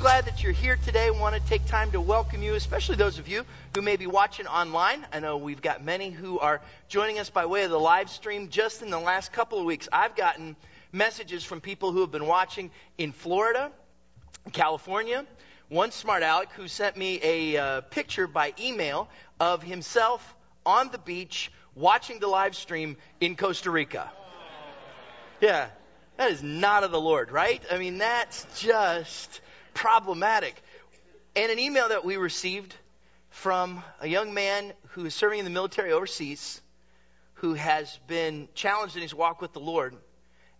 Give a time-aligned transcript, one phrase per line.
[0.00, 1.08] glad that you're here today.
[1.08, 3.44] I want to take time to welcome you, especially those of you
[3.74, 5.06] who may be watching online.
[5.12, 8.48] I know we've got many who are joining us by way of the live stream
[8.48, 9.90] just in the last couple of weeks.
[9.92, 10.56] I've gotten
[10.90, 13.70] messages from people who have been watching in Florida,
[14.52, 15.26] California.
[15.68, 19.06] One smart aleck who sent me a uh, picture by email
[19.38, 24.10] of himself on the beach watching the live stream in Costa Rica.
[25.42, 25.68] Yeah,
[26.16, 27.62] that is not of the Lord, right?
[27.70, 29.42] I mean, that's just
[29.74, 30.60] problematic.
[31.36, 32.74] And an email that we received
[33.30, 36.60] from a young man who is serving in the military overseas,
[37.34, 39.94] who has been challenged in his walk with the Lord,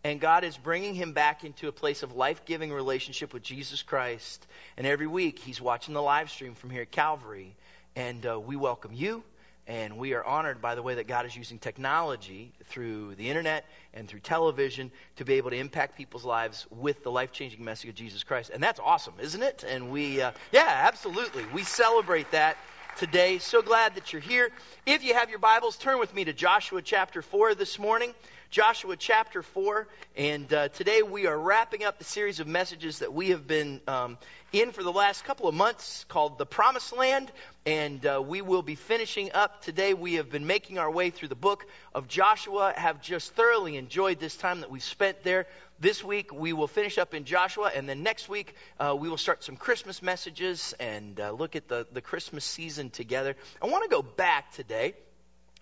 [0.03, 3.83] and God is bringing him back into a place of life giving relationship with Jesus
[3.83, 4.47] Christ.
[4.79, 7.55] And every week he's watching the live stream from here at Calvary.
[7.95, 9.23] And uh, we welcome you.
[9.67, 13.65] And we are honored by the way that God is using technology through the internet
[13.95, 17.91] and through television to be able to impact people's lives with the life changing message
[17.91, 18.51] of Jesus Christ.
[18.53, 19.65] And that's awesome, isn't it?
[19.67, 21.45] And we, uh, yeah, absolutely.
[21.55, 22.57] We celebrate that
[22.97, 23.39] today.
[23.39, 24.51] So glad that you're here.
[24.87, 28.13] If you have your Bibles, turn with me to Joshua chapter 4 this morning.
[28.51, 29.87] Joshua chapter 4.
[30.17, 33.81] And uh, today we are wrapping up the series of messages that we have been
[33.87, 34.19] um,
[34.53, 37.31] in for the last couple of months called The Promised Land.
[37.65, 39.95] And uh, we will be finishing up today.
[39.95, 44.19] We have been making our way through the book of Joshua, have just thoroughly enjoyed
[44.19, 45.47] this time that we've spent there.
[45.79, 49.17] This week we will finish up in Joshua, and then next week uh, we will
[49.17, 53.37] start some Christmas messages and uh, look at the, the Christmas season together.
[53.63, 54.95] I want to go back today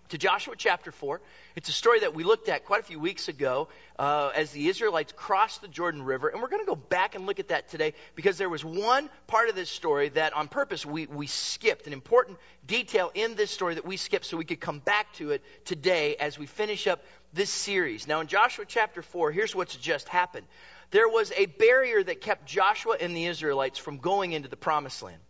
[0.09, 1.21] to Joshua chapter 4.
[1.57, 4.69] It's a story that we looked at quite a few weeks ago uh, as the
[4.69, 6.29] Israelites crossed the Jordan River.
[6.29, 9.11] And we're going to go back and look at that today because there was one
[9.27, 13.51] part of this story that on purpose we, we skipped, an important detail in this
[13.51, 16.87] story that we skipped so we could come back to it today as we finish
[16.87, 18.07] up this series.
[18.07, 20.47] Now, in Joshua chapter 4, here's what's just happened.
[20.91, 25.03] There was a barrier that kept Joshua and the Israelites from going into the promised
[25.03, 25.21] land.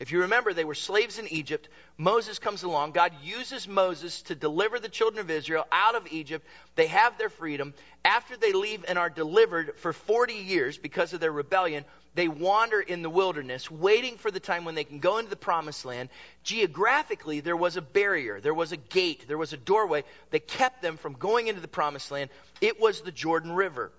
[0.00, 1.68] If you remember, they were slaves in Egypt.
[1.96, 2.92] Moses comes along.
[2.92, 6.46] God uses Moses to deliver the children of Israel out of Egypt.
[6.76, 7.74] They have their freedom.
[8.04, 12.80] After they leave and are delivered for 40 years because of their rebellion, they wander
[12.80, 16.10] in the wilderness, waiting for the time when they can go into the promised land.
[16.44, 20.80] Geographically, there was a barrier, there was a gate, there was a doorway that kept
[20.80, 22.30] them from going into the promised land.
[22.60, 23.90] It was the Jordan River.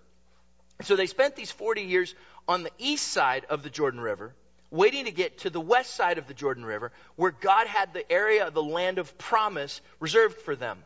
[0.84, 2.16] So they spent these 40 years
[2.48, 4.34] on the east side of the Jordan River
[4.72, 8.09] waiting to get to the west side of the Jordan River, where God had the
[8.12, 10.78] area of the land of promise reserved for them.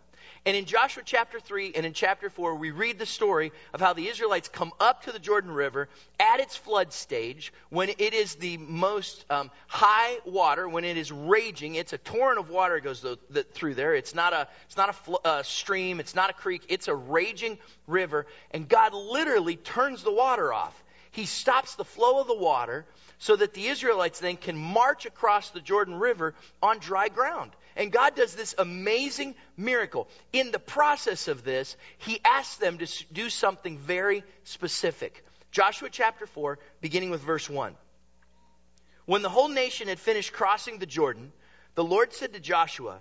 [0.45, 3.93] And in Joshua chapter 3 and in chapter 4, we read the story of how
[3.93, 5.87] the Israelites come up to the Jordan River
[6.19, 11.13] at its flood stage when it is the most um, high water, when it is
[11.13, 11.75] raging.
[11.75, 13.05] It's a torrent of water goes
[13.53, 13.95] through there.
[13.95, 16.95] It's not, a, it's not a fl- uh, stream, it's not a creek, it's a
[16.95, 17.57] raging
[17.87, 18.25] river.
[18.51, 20.82] And God literally turns the water off.
[21.13, 22.85] He stops the flow of the water
[23.19, 27.51] so that the Israelites then can march across the Jordan River on dry ground.
[27.75, 30.07] And God does this amazing miracle.
[30.31, 35.23] In the process of this, He asks them to do something very specific.
[35.51, 37.75] Joshua chapter 4, beginning with verse 1.
[39.05, 41.31] When the whole nation had finished crossing the Jordan,
[41.75, 42.97] the Lord said to Joshua,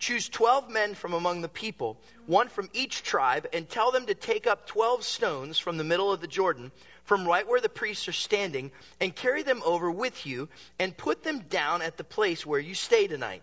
[0.00, 4.14] Choose 12 men from among the people, one from each tribe, and tell them to
[4.14, 6.72] take up 12 stones from the middle of the Jordan
[7.04, 11.22] from right where the priests are standing and carry them over with you and put
[11.22, 13.42] them down at the place where you stay tonight.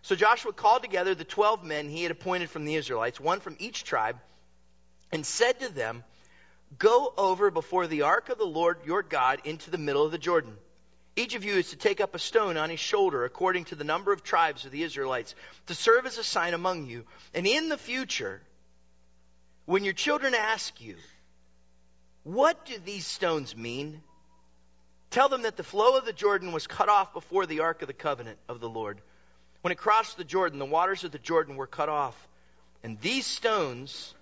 [0.00, 3.56] So Joshua called together the twelve men he had appointed from the Israelites, one from
[3.58, 4.16] each tribe,
[5.12, 6.02] and said to them,
[6.78, 10.18] Go over before the ark of the Lord your God into the middle of the
[10.18, 10.56] Jordan.
[11.16, 13.84] Each of you is to take up a stone on his shoulder according to the
[13.84, 15.34] number of tribes of the Israelites
[15.66, 17.04] to serve as a sign among you.
[17.32, 18.42] And in the future,
[19.64, 20.96] when your children ask you,
[22.24, 24.02] what do these stones mean?
[25.10, 27.86] Tell them that the flow of the Jordan was cut off before the ark of
[27.86, 29.00] the covenant of the Lord.
[29.60, 32.16] When it crossed the Jordan, the waters of the Jordan were cut off.
[32.82, 34.12] And these stones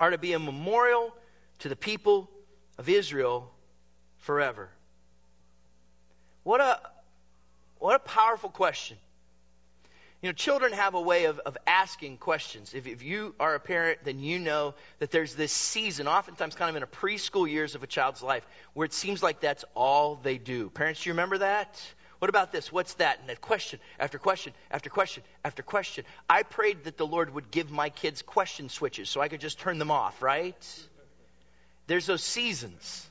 [0.00, 1.14] are to be a memorial
[1.60, 2.30] to the people
[2.78, 3.52] of Israel
[4.18, 4.70] forever.
[6.44, 6.80] What a,
[7.78, 8.96] what a powerful question.
[10.22, 12.74] You know, children have a way of, of asking questions.
[12.74, 16.70] If, if you are a parent, then you know that there's this season, oftentimes kind
[16.70, 20.14] of in a preschool years of a child's life, where it seems like that's all
[20.22, 20.70] they do.
[20.70, 21.80] Parents, do you remember that?
[22.20, 22.70] What about this?
[22.70, 23.18] What's that?
[23.26, 26.04] And question after question after question after question.
[26.30, 29.58] I prayed that the Lord would give my kids question switches so I could just
[29.58, 30.86] turn them off, right?
[31.88, 33.10] There's those seasons.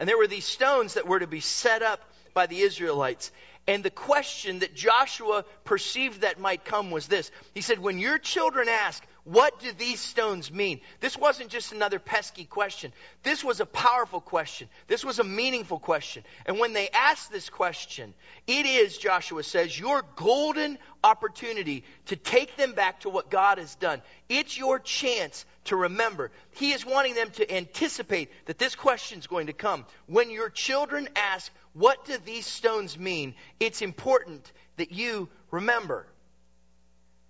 [0.00, 2.00] And there were these stones that were to be set up
[2.34, 3.32] by the Israelites.
[3.66, 7.30] And the question that Joshua perceived that might come was this.
[7.54, 10.80] He said, When your children ask, What do these stones mean?
[11.00, 12.92] This wasn't just another pesky question.
[13.22, 14.68] This was a powerful question.
[14.88, 16.24] This was a meaningful question.
[16.46, 18.14] And when they asked this question,
[18.46, 23.74] it is, Joshua says, your golden opportunity to take them back to what God has
[23.76, 24.02] done.
[24.28, 26.30] It's your chance to remember.
[26.52, 29.84] He is wanting them to anticipate that this question is going to come.
[30.06, 33.34] When your children ask, what do these stones mean?
[33.58, 36.06] It's important that you remember.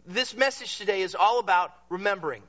[0.07, 2.43] This message today is all about remembering,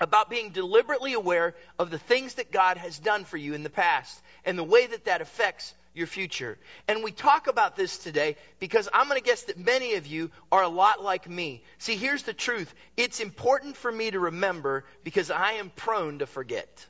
[0.00, 3.70] about being deliberately aware of the things that God has done for you in the
[3.70, 6.58] past and the way that that affects your future.
[6.86, 10.30] And we talk about this today because I'm going to guess that many of you
[10.52, 11.62] are a lot like me.
[11.78, 16.26] See, here's the truth it's important for me to remember because I am prone to
[16.26, 16.86] forget.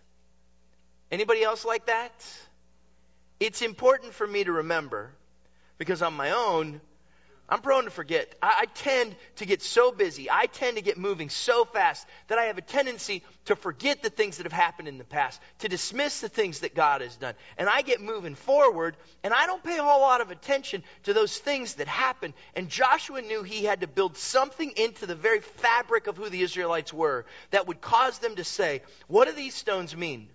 [1.13, 2.13] Anybody else like that?
[3.39, 5.13] It's important for me to remember
[5.79, 6.81] because on my own,
[7.49, 8.35] I'm prone to forget.
[8.43, 10.29] I, I, tend to get so busy.
[10.29, 14.11] I tend to get moving so fast that I have a tendency to forget the
[14.11, 17.35] things that have happened in the past, to dismiss the things that God has done.
[17.57, 21.15] And I get moving forward, and I don't pay a whole lot of attention to
[21.15, 22.35] those things that happened.
[22.57, 26.43] And Joshua knew he had to build something into the very fabric of who the
[26.43, 30.29] Israelites were that would cause them to say, What do these stones mean?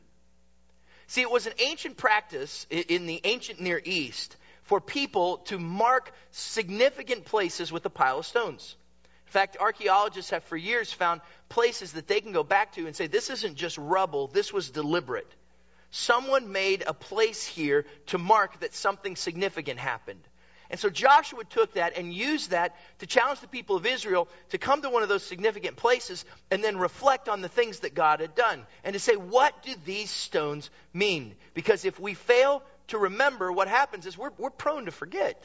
[1.11, 6.09] See, it was an ancient practice in the ancient Near East for people to mark
[6.31, 8.77] significant places with a pile of stones.
[9.27, 11.19] In fact, archaeologists have for years found
[11.49, 14.69] places that they can go back to and say, this isn't just rubble, this was
[14.69, 15.27] deliberate.
[15.89, 20.25] Someone made a place here to mark that something significant happened.
[20.71, 24.57] And so Joshua took that and used that to challenge the people of Israel to
[24.57, 28.21] come to one of those significant places and then reflect on the things that God
[28.21, 28.65] had done.
[28.85, 31.35] And to say, what do these stones mean?
[31.53, 35.43] Because if we fail to remember, what happens is we're, we're prone to forget.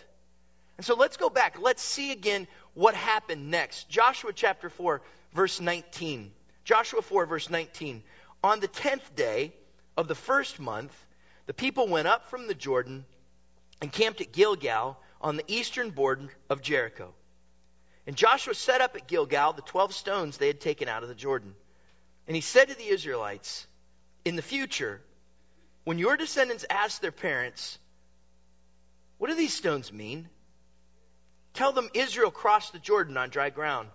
[0.76, 1.58] And so let's go back.
[1.60, 3.88] Let's see again what happened next.
[3.88, 5.02] Joshua chapter 4,
[5.34, 6.30] verse 19.
[6.62, 8.04] Joshua 4, verse 19.
[8.44, 9.52] On the tenth day
[9.96, 10.94] of the first month,
[11.46, 13.04] the people went up from the Jordan
[13.82, 17.14] and camped at Gilgal on the eastern border of Jericho.
[18.06, 21.14] And Joshua set up at Gilgal the twelve stones they had taken out of the
[21.14, 21.54] Jordan.
[22.26, 23.66] And he said to the Israelites,
[24.24, 25.00] In the future,
[25.84, 27.78] when your descendants ask their parents,
[29.18, 30.28] What do these stones mean?
[31.54, 33.88] Tell them Israel crossed the Jordan on dry ground.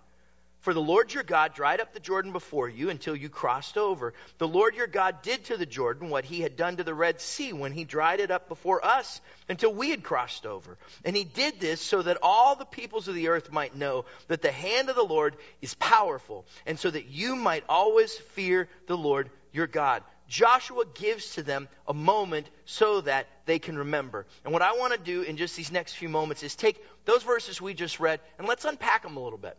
[0.62, 4.14] For the Lord your God dried up the Jordan before you until you crossed over.
[4.38, 7.20] The Lord your God did to the Jordan what he had done to the Red
[7.20, 10.78] Sea when he dried it up before us until we had crossed over.
[11.04, 14.40] And he did this so that all the peoples of the earth might know that
[14.40, 18.96] the hand of the Lord is powerful, and so that you might always fear the
[18.96, 20.04] Lord your God.
[20.28, 24.26] Joshua gives to them a moment so that they can remember.
[24.44, 27.24] And what I want to do in just these next few moments is take those
[27.24, 29.58] verses we just read and let's unpack them a little bit.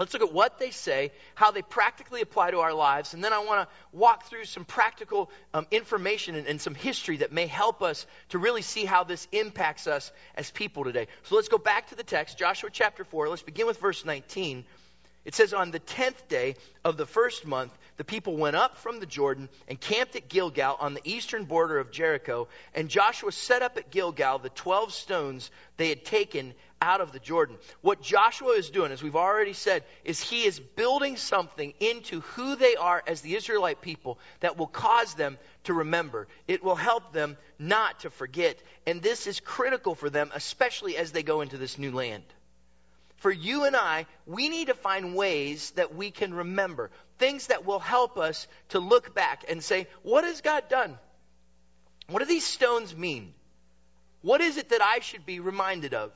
[0.00, 3.34] Let's look at what they say, how they practically apply to our lives, and then
[3.34, 7.46] I want to walk through some practical um, information and, and some history that may
[7.46, 11.06] help us to really see how this impacts us as people today.
[11.24, 13.28] So let's go back to the text, Joshua chapter 4.
[13.28, 14.64] Let's begin with verse 19.
[15.26, 19.00] It says, On the tenth day of the first month, the people went up from
[19.00, 22.48] the Jordan and camped at Gilgal on the eastern border of Jericho.
[22.74, 27.18] And Joshua set up at Gilgal the 12 stones they had taken out of the
[27.18, 27.56] Jordan.
[27.80, 32.56] What Joshua is doing, as we've already said, is he is building something into who
[32.56, 36.28] they are as the Israelite people that will cause them to remember.
[36.48, 38.62] It will help them not to forget.
[38.86, 42.24] And this is critical for them, especially as they go into this new land
[43.20, 47.66] for you and I, we need to find ways that we can remember, things that
[47.66, 50.98] will help us to look back and say, what has God done?
[52.08, 53.34] What do these stones mean?
[54.22, 56.12] What is it that I should be reminded of?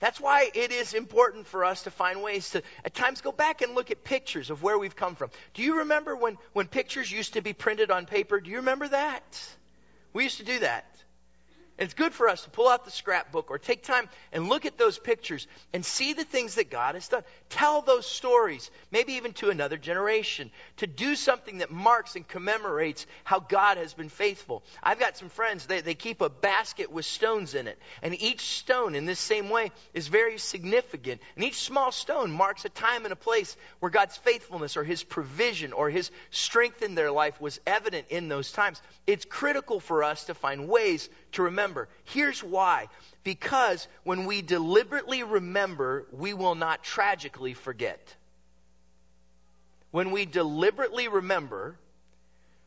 [0.00, 3.60] That's why it is important for us to find ways to, at times, go back
[3.60, 5.30] and look at pictures of where we've come from.
[5.52, 8.40] Do you remember when, when pictures used to be printed on paper?
[8.40, 9.22] Do you remember that?
[10.14, 10.86] We used to do that.
[11.80, 14.76] It's good for us to pull out the scrapbook or take time and look at
[14.76, 17.22] those pictures and see the things that God has done.
[17.48, 23.06] Tell those stories, maybe even to another generation, to do something that marks and commemorates
[23.24, 24.62] how God has been faithful.
[24.82, 27.78] I've got some friends, they, they keep a basket with stones in it.
[28.02, 31.22] And each stone, in this same way, is very significant.
[31.34, 35.02] And each small stone marks a time and a place where God's faithfulness or His
[35.02, 38.82] provision or His strength in their life was evident in those times.
[39.06, 41.69] It's critical for us to find ways to remember.
[42.04, 42.88] Here's why.
[43.24, 48.16] Because when we deliberately remember, we will not tragically forget.
[49.90, 51.76] When we deliberately remember,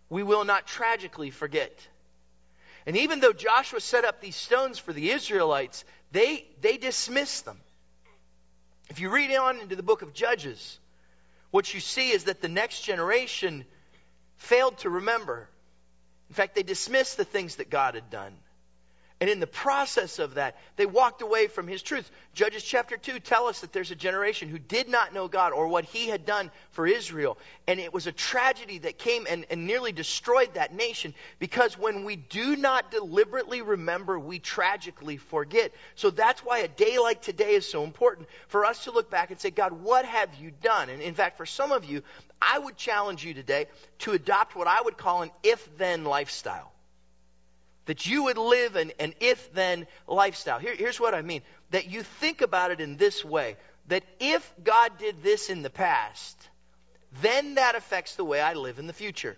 [0.09, 1.77] we will not tragically forget.
[2.85, 7.59] And even though Joshua set up these stones for the Israelites, they, they dismissed them.
[8.89, 10.79] If you read on into the book of Judges,
[11.51, 13.65] what you see is that the next generation
[14.37, 15.47] failed to remember.
[16.29, 18.33] In fact, they dismissed the things that God had done.
[19.23, 22.11] And in the process of that, they walked away from his truth.
[22.33, 25.69] Judges chapter 2 tell us that there's a generation who did not know God or
[25.69, 27.37] what he had done for Israel.
[27.65, 32.03] And it was a tragedy that came and, and nearly destroyed that nation because when
[32.03, 35.71] we do not deliberately remember, we tragically forget.
[35.95, 39.31] So that's why a day like today is so important for us to look back
[39.31, 40.89] and say, God, what have you done?
[40.89, 42.03] And in fact, for some of you,
[42.41, 43.67] I would challenge you today
[43.99, 46.72] to adopt what I would call an if then lifestyle
[47.85, 50.59] that you would live an, an if then lifestyle.
[50.59, 54.53] Here, here's what I mean that you think about it in this way that if
[54.63, 56.37] God did this in the past,
[57.21, 59.37] then that affects the way I live in the future.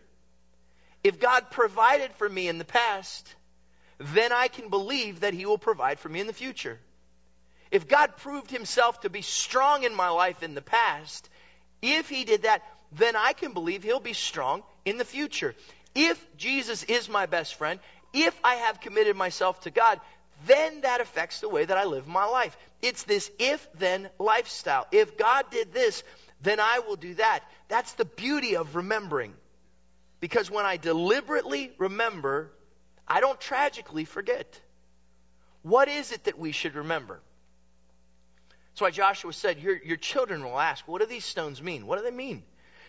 [1.04, 3.36] If God provided for me in the past,
[4.00, 6.80] then I can believe that He will provide for me in the future.
[7.72, 11.30] If God proved Himself to be strong in my life in the past,
[11.82, 15.56] if He did that, then I can believe He'll be strong in the future.
[15.94, 17.80] If Jesus is my best friend,
[18.16, 20.00] if I have committed myself to God,
[20.48, 22.58] then that affects the way that I live my life.
[22.82, 24.88] It's this if then lifestyle.
[24.92, 26.04] If God did this,
[26.42, 27.42] then I will do that.
[27.68, 29.34] That's the beauty of remembering.
[30.20, 32.52] Because when I deliberately remember,
[33.08, 34.60] I don't tragically forget.
[35.62, 37.20] What is it that we should remember?
[38.70, 41.88] That's why Joshua said, Your, your children will ask, What do these stones mean?
[41.88, 42.44] What do they mean?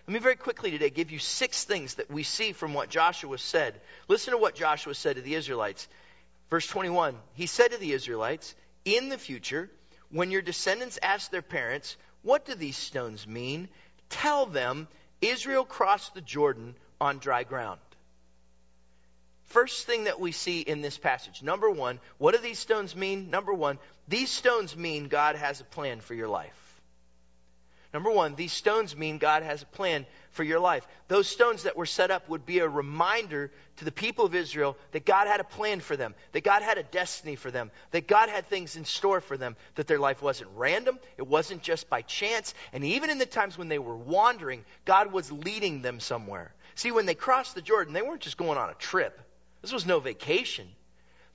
[0.06, 3.38] Let me very quickly today give you six things that we see from what Joshua
[3.38, 3.74] said.
[4.06, 5.88] Listen to what Joshua said to the Israelites.
[6.48, 9.68] Verse 21 He said to the Israelites, In the future,
[10.10, 13.68] when your descendants ask their parents, What do these stones mean?
[14.08, 14.86] Tell them,
[15.20, 17.80] Israel crossed the Jordan on dry ground.
[19.46, 21.42] First thing that we see in this passage.
[21.42, 23.30] Number one, what do these stones mean?
[23.30, 26.65] Number one, these stones mean God has a plan for your life.
[27.96, 30.86] Number one, these stones mean God has a plan for your life.
[31.08, 34.76] Those stones that were set up would be a reminder to the people of Israel
[34.92, 38.06] that God had a plan for them, that God had a destiny for them, that
[38.06, 41.88] God had things in store for them, that their life wasn't random, it wasn't just
[41.88, 45.98] by chance, and even in the times when they were wandering, God was leading them
[45.98, 46.52] somewhere.
[46.74, 49.18] See, when they crossed the Jordan, they weren't just going on a trip.
[49.62, 50.68] This was no vacation.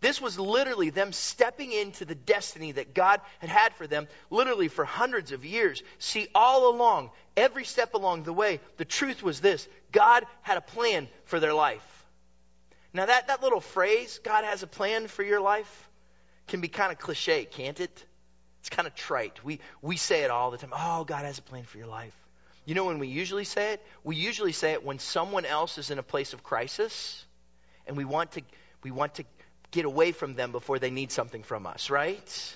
[0.01, 4.67] This was literally them stepping into the destiny that God had had for them, literally
[4.67, 5.84] for hundreds of years.
[6.00, 10.62] See, all along, every step along the way, the truth was this God had a
[10.62, 11.86] plan for their life.
[12.93, 15.89] Now, that, that little phrase, God has a plan for your life,
[16.48, 18.05] can be kind of cliche, can't it?
[18.60, 19.43] It's kind of trite.
[19.43, 20.74] We, we say it all the time.
[20.75, 22.15] Oh, God has a plan for your life.
[22.65, 23.86] You know when we usually say it?
[24.03, 27.24] We usually say it when someone else is in a place of crisis
[27.88, 28.41] and we want to,
[28.84, 29.25] we want to
[29.71, 32.55] get away from them before they need something from us, right?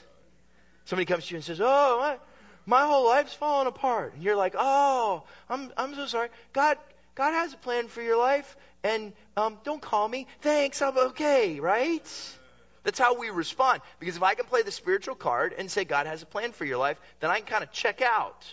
[0.86, 2.17] Somebody comes to you and says, Oh, my,
[2.65, 4.13] my whole life's falling apart.
[4.13, 6.29] And you're like, Oh, I'm, I'm so sorry.
[6.53, 6.77] God,
[7.15, 10.27] God has a plan for your life, and um, don't call me.
[10.41, 12.36] Thanks, I'm okay, right?
[12.84, 13.81] That's how we respond.
[14.00, 16.65] Because if I can play the spiritual card and say God has a plan for
[16.65, 18.45] your life, then I can kind of check out.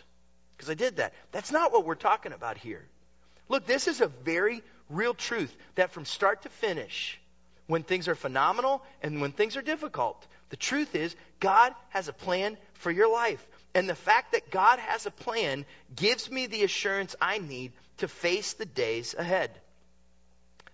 [0.56, 1.12] Because I did that.
[1.32, 2.82] That's not what we're talking about here.
[3.48, 7.20] Look, this is a very real truth that from start to finish,
[7.66, 10.26] when things are phenomenal and when things are difficult.
[10.50, 13.46] The truth is, God has a plan for your life.
[13.74, 15.64] And the fact that God has a plan
[15.94, 19.50] gives me the assurance I need to face the days ahead.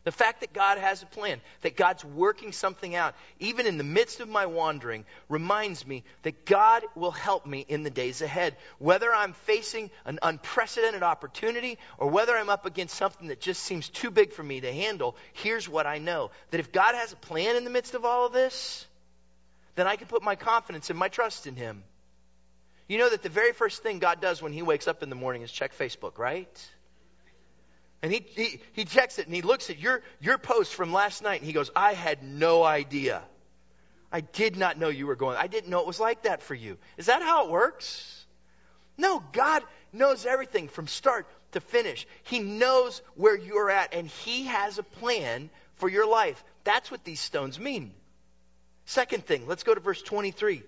[0.08, 3.84] The fact that God has a plan, that God's working something out, even in the
[3.84, 8.56] midst of my wandering, reminds me that God will help me in the days ahead.
[8.78, 13.90] Whether I'm facing an unprecedented opportunity or whether I'm up against something that just seems
[13.90, 17.16] too big for me to handle, here's what I know that if God has a
[17.16, 18.86] plan in the midst of all of this,
[19.74, 21.84] then I can put my confidence and my trust in Him.
[22.88, 25.16] You know that the very first thing God does when He wakes up in the
[25.16, 26.70] morning is check Facebook, right?
[28.02, 31.22] And he, he, he checks it and he looks at your, your post from last
[31.22, 33.22] night and he goes, I had no idea.
[34.12, 35.36] I did not know you were going.
[35.36, 36.78] I didn't know it was like that for you.
[36.96, 38.26] Is that how it works?
[38.96, 39.62] No, God
[39.92, 42.06] knows everything from start to finish.
[42.24, 46.42] He knows where you're at and He has a plan for your life.
[46.64, 47.92] That's what these stones mean.
[48.84, 50.62] Second thing, let's go to verse 23.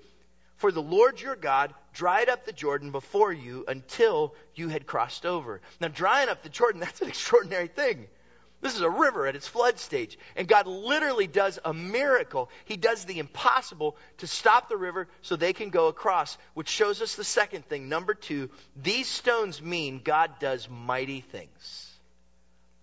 [0.60, 5.24] For the Lord your God dried up the Jordan before you until you had crossed
[5.24, 5.62] over.
[5.80, 8.06] Now, drying up the Jordan, that's an extraordinary thing.
[8.60, 10.18] This is a river at its flood stage.
[10.36, 12.50] And God literally does a miracle.
[12.66, 17.00] He does the impossible to stop the river so they can go across, which shows
[17.00, 17.88] us the second thing.
[17.88, 21.90] Number two, these stones mean God does mighty things.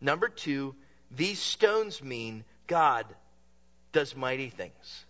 [0.02, 0.74] Number two,
[1.12, 3.06] these stones mean God
[3.92, 5.06] does mighty things.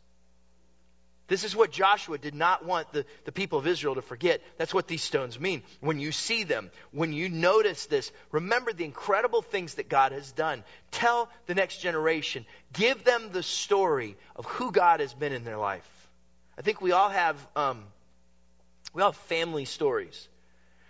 [1.27, 4.41] This is what Joshua did not want the, the people of Israel to forget.
[4.57, 5.61] That's what these stones mean.
[5.81, 10.31] When you see them, when you notice this, remember the incredible things that God has
[10.31, 10.63] done.
[10.91, 12.45] Tell the next generation.
[12.71, 15.87] Give them the story of who God has been in their life.
[16.57, 17.83] I think we all have, um,
[18.93, 20.29] we all have family stories.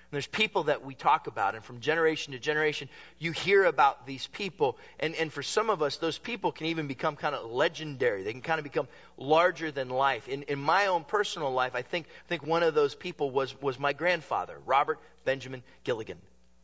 [0.09, 2.87] There's people that we talk about, and from generation to generation,
[3.19, 4.77] you hear about these people.
[5.01, 8.23] And, and for some of us, those people can even become kind of legendary.
[8.23, 8.87] They can kind of become
[9.17, 10.29] larger than life.
[10.29, 13.59] In, in my own personal life, I think, I think one of those people was,
[13.61, 16.19] was my grandfather, Robert Benjamin Gilligan.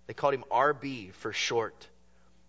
[0.08, 1.88] They called him RB for short.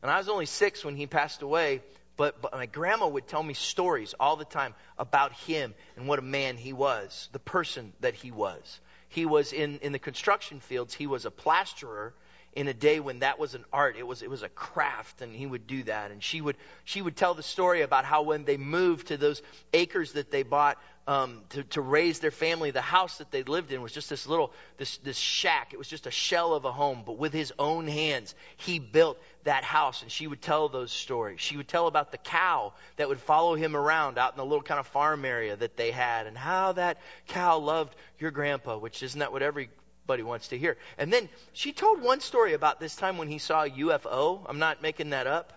[0.01, 1.81] And I was only six when he passed away,
[2.17, 6.21] but, but my grandma would tell me stories all the time about him and what
[6.21, 8.81] a man he was, the person that he was.
[9.15, 12.13] He was in, in the construction fields, he was a plasterer
[12.53, 13.97] in a day when that was an art.
[13.97, 16.11] It was it was a craft, and he would do that.
[16.11, 19.43] And she would she would tell the story about how when they moved to those
[19.73, 23.73] acres that they bought um, to to raise their family, the house that they lived
[23.73, 25.73] in was just this little this this shack.
[25.73, 29.21] It was just a shell of a home, but with his own hands, he built
[29.45, 31.41] that house and she would tell those stories.
[31.41, 34.63] She would tell about the cow that would follow him around out in the little
[34.63, 36.99] kind of farm area that they had and how that
[37.29, 40.77] cow loved your grandpa, which isn't that what everybody wants to hear.
[40.99, 44.41] And then she told one story about this time when he saw a UFO.
[44.47, 45.53] I'm not making that up.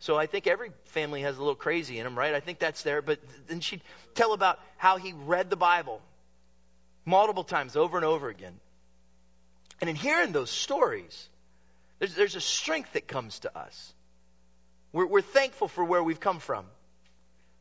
[0.00, 2.34] So I think every family has a little crazy in them, right?
[2.34, 3.02] I think that's there.
[3.02, 3.82] But then she'd
[4.14, 6.00] tell about how he read the Bible
[7.04, 8.58] multiple times over and over again.
[9.80, 11.28] And in hearing those stories,
[12.00, 13.94] there's, there's a strength that comes to us.
[14.92, 16.64] We're, we're thankful for where we've come from,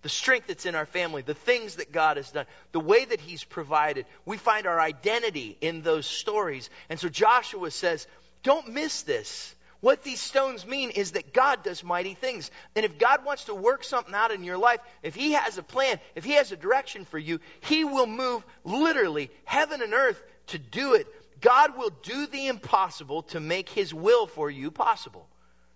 [0.01, 3.19] the strength that's in our family, the things that God has done, the way that
[3.19, 4.05] He's provided.
[4.25, 6.69] We find our identity in those stories.
[6.89, 8.07] And so Joshua says,
[8.41, 9.53] don't miss this.
[9.81, 12.51] What these stones mean is that God does mighty things.
[12.75, 15.63] And if God wants to work something out in your life, if He has a
[15.63, 20.21] plan, if He has a direction for you, He will move literally heaven and earth
[20.47, 21.07] to do it.
[21.41, 25.27] God will do the impossible to make his will for you possible.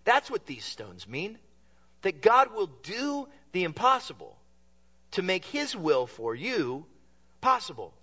[0.04, 1.38] That's what these stones mean.
[2.02, 4.36] That God will do the impossible
[5.12, 6.86] to make his will for you
[7.40, 7.94] possible.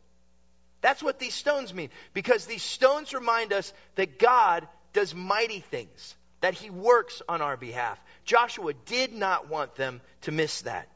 [0.80, 1.90] That's what these stones mean.
[2.14, 7.56] Because these stones remind us that God does mighty things, that he works on our
[7.56, 8.00] behalf.
[8.24, 10.88] Joshua did not want them to miss that.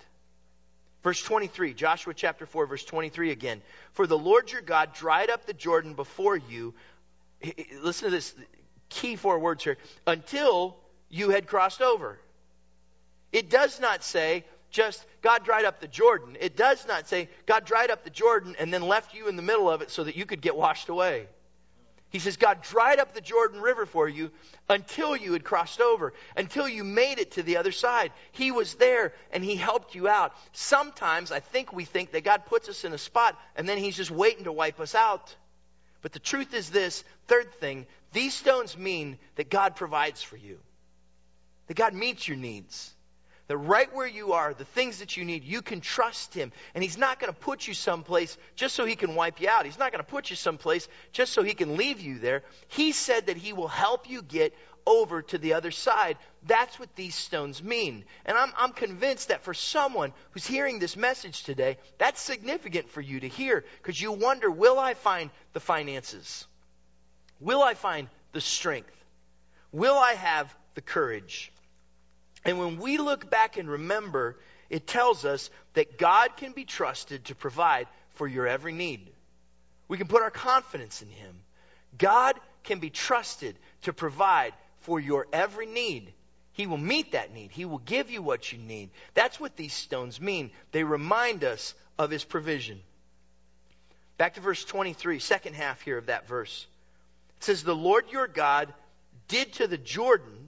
[1.04, 3.60] Verse 23, Joshua chapter 4, verse 23 again.
[3.92, 6.72] For the Lord your God dried up the Jordan before you.
[7.82, 8.34] Listen to this
[8.88, 9.76] key four words here.
[10.06, 10.78] Until
[11.10, 12.18] you had crossed over.
[13.32, 16.38] It does not say just God dried up the Jordan.
[16.40, 19.42] It does not say God dried up the Jordan and then left you in the
[19.42, 21.26] middle of it so that you could get washed away.
[22.10, 24.30] He says, God dried up the Jordan River for you
[24.68, 28.12] until you had crossed over, until you made it to the other side.
[28.30, 30.32] He was there and He helped you out.
[30.52, 33.96] Sometimes I think we think that God puts us in a spot and then He's
[33.96, 35.34] just waiting to wipe us out.
[36.02, 40.60] But the truth is this third thing, these stones mean that God provides for you,
[41.66, 42.93] that God meets your needs.
[43.46, 46.50] That right where you are, the things that you need, you can trust Him.
[46.74, 49.66] And He's not going to put you someplace just so He can wipe you out.
[49.66, 52.42] He's not going to put you someplace just so He can leave you there.
[52.68, 54.54] He said that He will help you get
[54.86, 56.16] over to the other side.
[56.46, 58.04] That's what these stones mean.
[58.24, 63.00] And I'm, I'm convinced that for someone who's hearing this message today, that's significant for
[63.00, 66.46] you to hear because you wonder, will I find the finances?
[67.40, 68.92] Will I find the strength?
[69.72, 71.52] Will I have the courage?
[72.44, 74.36] And when we look back and remember,
[74.68, 79.10] it tells us that God can be trusted to provide for your every need.
[79.88, 81.36] We can put our confidence in Him.
[81.96, 86.12] God can be trusted to provide for your every need.
[86.52, 87.50] He will meet that need.
[87.50, 88.90] He will give you what you need.
[89.14, 90.50] That's what these stones mean.
[90.72, 92.80] They remind us of His provision.
[94.16, 96.66] Back to verse 23, second half here of that verse.
[97.38, 98.72] It says, The Lord your God
[99.28, 100.43] did to the Jordan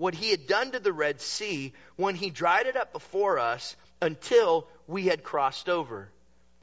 [0.00, 3.76] what he had done to the Red Sea when he dried it up before us
[4.00, 6.08] until we had crossed over.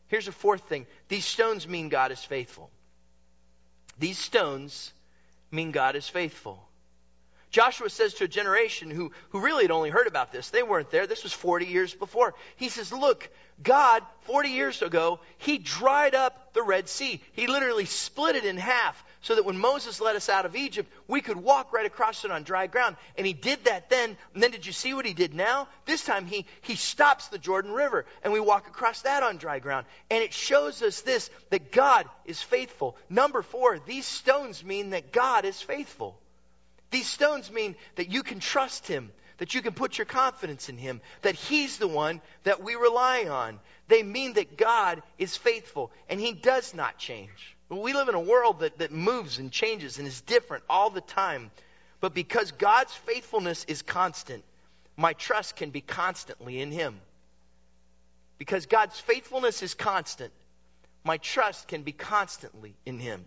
[0.08, 2.72] Here's a fourth thing these stones mean God is faithful.
[4.00, 4.92] These stones
[5.52, 6.68] mean God is faithful.
[7.52, 10.90] Joshua says to a generation who, who really had only heard about this, they weren't
[10.90, 11.06] there.
[11.06, 12.34] This was 40 years before.
[12.56, 13.30] He says, Look,
[13.62, 17.22] God, 40 years ago, He dried up the Red Sea.
[17.34, 20.90] He literally split it in half so that when Moses led us out of Egypt,
[21.06, 22.96] we could walk right across it on dry ground.
[23.18, 24.16] And he did that then.
[24.34, 25.68] And then did you see what he did now?
[25.84, 29.60] This time he, he stops the Jordan River and we walk across that on dry
[29.60, 29.86] ground.
[30.10, 32.96] And it shows us this, that God is faithful.
[33.10, 36.18] Number four, these stones mean that God is faithful.
[36.90, 40.80] These stones mean that you can trust him that you can put your confidence in
[40.80, 43.60] Him, that He's the one that we rely on.
[43.88, 47.56] They mean that God is faithful and He does not change.
[47.70, 51.02] We live in a world that, that moves and changes and is different all the
[51.02, 51.52] time.
[52.00, 54.44] But because God's faithfulness is constant,
[54.96, 57.00] my trust can be constantly in Him.
[58.38, 60.32] Because God's faithfulness is constant,
[61.04, 63.26] my trust can be constantly in Him.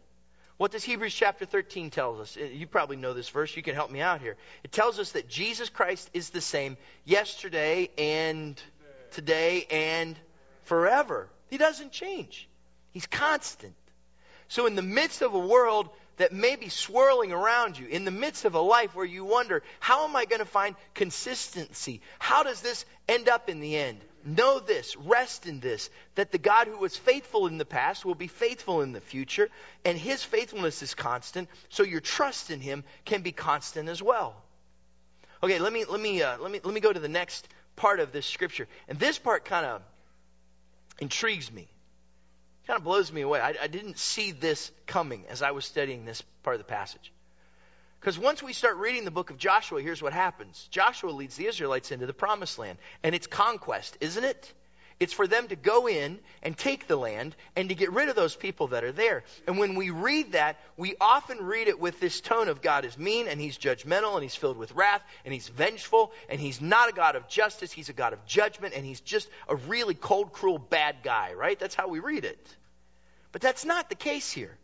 [0.57, 2.37] What does Hebrews chapter 13 tell us?
[2.37, 3.57] Uh, you probably know this verse.
[3.57, 4.37] You can help me out here.
[4.63, 6.77] It tells us that Jesus Christ is the same
[7.07, 8.61] yesterday and
[9.13, 10.19] today and
[10.65, 11.29] forever.
[11.49, 12.47] He doesn't change.
[12.93, 13.75] He's constant.
[14.51, 18.11] So in the midst of a world that may be swirling around you, in the
[18.11, 22.01] midst of a life where you wonder, how am I going to find consistency?
[22.19, 24.01] How does this end up in the end?
[24.25, 28.17] Know this, rest in this, that the God who was faithful in the past will
[28.17, 29.49] be faithful in the future,
[29.85, 34.35] and his faithfulness is constant, so your trust in him can be constant as well.
[35.45, 38.01] Okay, let me let me uh, let me let me go to the next part
[38.01, 39.81] of this scripture, and this part kind of
[40.99, 41.69] intrigues me,
[42.67, 43.41] kind of blows me away.
[43.41, 47.13] I, I didn't see this coming as I was studying this part of the passage.
[48.01, 51.47] Because once we start reading the book of Joshua, here's what happens Joshua leads the
[51.47, 52.79] Israelites into the promised land.
[53.03, 54.53] And it's conquest, isn't it?
[55.01, 58.17] It's for them to go in and take the land and to get rid of
[58.17, 59.25] those people that are there.
[59.47, 62.99] And when we read that, we often read it with this tone of God is
[62.99, 66.91] mean and he's judgmental and he's filled with wrath and he's vengeful and he's not
[66.91, 70.35] a God of justice, he's a God of judgment and he's just a really cold,
[70.35, 71.59] cruel, bad guy, right?
[71.59, 72.57] That's how we read it.
[73.33, 74.59] But that's not the case here.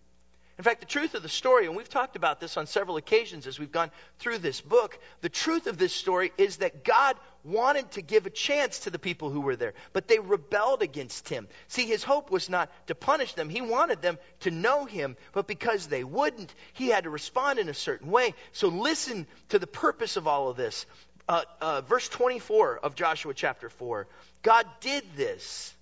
[0.58, 3.46] In fact, the truth of the story, and we've talked about this on several occasions
[3.46, 7.90] as we've gone through this book, the truth of this story is that God wanted
[7.92, 11.46] to give a chance to the people who were there, but they rebelled against him.
[11.68, 13.50] See, his hope was not to punish them.
[13.50, 17.68] He wanted them to know him, but because they wouldn't, he had to respond in
[17.68, 18.32] a certain way.
[18.52, 20.86] So listen to the purpose of all of this.
[21.28, 24.06] Uh, uh, verse 24 of Joshua chapter 4.
[24.42, 25.74] God did this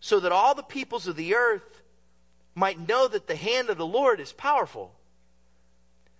[0.00, 1.62] so that all the peoples of the earth
[2.54, 4.94] might know that the hand of the Lord is powerful.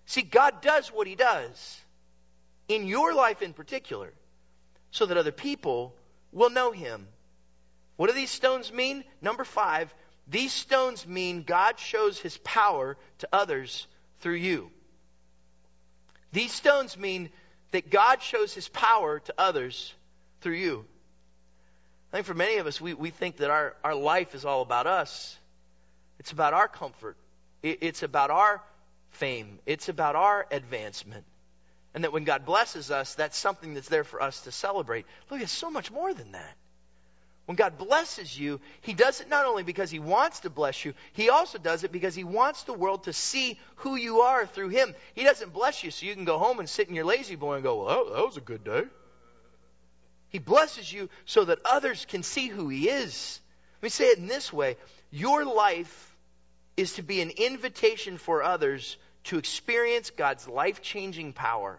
[0.07, 1.81] See, God does what He does
[2.69, 4.13] in your life in particular
[4.91, 5.95] so that other people
[6.33, 7.07] will know Him.
[7.97, 9.05] What do these stones mean?
[9.23, 9.95] Number five,
[10.27, 13.87] these stones mean God shows His power to others
[14.21, 14.71] through you.
[16.33, 17.31] These stones mean
[17.71, 19.95] that God shows His power to others
[20.41, 20.85] through you.
[22.13, 24.63] I think for many of us, we, we think that our, our life is all
[24.63, 25.37] about us.
[26.25, 27.19] It's about our comfort.
[27.63, 28.63] It's about our
[29.11, 29.59] fame.
[29.67, 31.27] It's about our advancement.
[31.93, 35.05] And that when God blesses us, that's something that's there for us to celebrate.
[35.31, 36.57] Look, it's so much more than that.
[37.45, 40.95] When God blesses you, He does it not only because He wants to bless you,
[41.13, 44.71] He also does it because He wants the world to see who you are through
[44.71, 44.95] Him.
[45.13, 47.63] He doesn't bless you so you can go home and sit in your La-Z-Boy and
[47.63, 48.85] go, well, that was a good day.
[50.31, 53.41] He blesses you so that others can see who He is.
[53.83, 54.79] Let me say it in this way
[55.11, 56.13] your life
[56.77, 61.79] is to be an invitation for others to experience God's life changing power.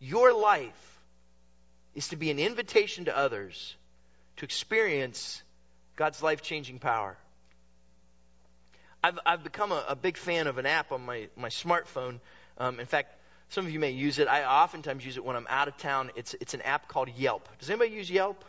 [0.00, 1.00] Your life
[1.94, 3.76] is to be an invitation to others
[4.36, 5.42] to experience
[5.96, 7.16] God's life changing power.
[9.04, 12.20] I've, I've become a, a, big fan of an app on my, my smartphone.
[12.56, 13.14] Um, in fact,
[13.48, 14.28] some of you may use it.
[14.28, 16.10] I oftentimes use it when I'm out of town.
[16.16, 17.48] It's, it's an app called Yelp.
[17.58, 18.44] Does anybody use Yelp?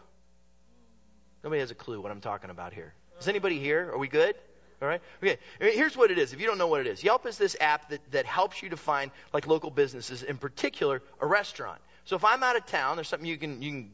[1.44, 2.94] Nobody has a clue what I'm talking about here.
[3.20, 3.90] Is anybody here?
[3.92, 4.36] Are we good?
[4.84, 5.02] All right?
[5.24, 5.38] Okay.
[5.62, 6.34] Uh, here's what it is.
[6.34, 8.70] If you don't know what it is, Yelp is this app that, that helps you
[8.70, 11.80] to find like local businesses, in particular, a restaurant.
[12.04, 13.92] So if I'm out of town, there's something you can you can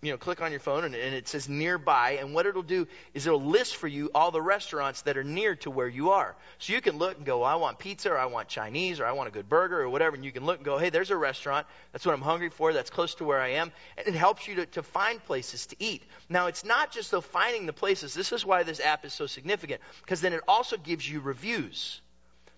[0.00, 2.18] you know, click on your phone and, and, it says nearby.
[2.20, 5.56] And what it'll do is it'll list for you all the restaurants that are near
[5.56, 6.36] to where you are.
[6.58, 9.12] So you can look and go, I want pizza or I want Chinese or I
[9.12, 10.14] want a good burger or whatever.
[10.14, 11.66] And you can look and go, hey, there's a restaurant.
[11.92, 12.72] That's what I'm hungry for.
[12.72, 13.72] That's close to where I am.
[13.96, 16.04] And it helps you to, to find places to eat.
[16.28, 18.14] Now, it's not just though finding the places.
[18.14, 22.00] This is why this app is so significant because then it also gives you reviews.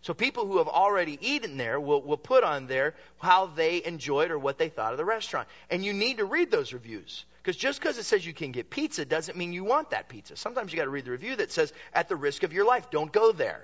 [0.02, 4.30] So people who have already eaten there will, will put on there how they enjoyed
[4.30, 5.46] or what they thought of the restaurant.
[5.70, 7.24] And you need to read those reviews.
[7.42, 10.36] Because just because it says you can get pizza doesn't mean you want that pizza.
[10.36, 12.90] Sometimes you got to read the review that says, at the risk of your life,
[12.90, 13.62] don't go there.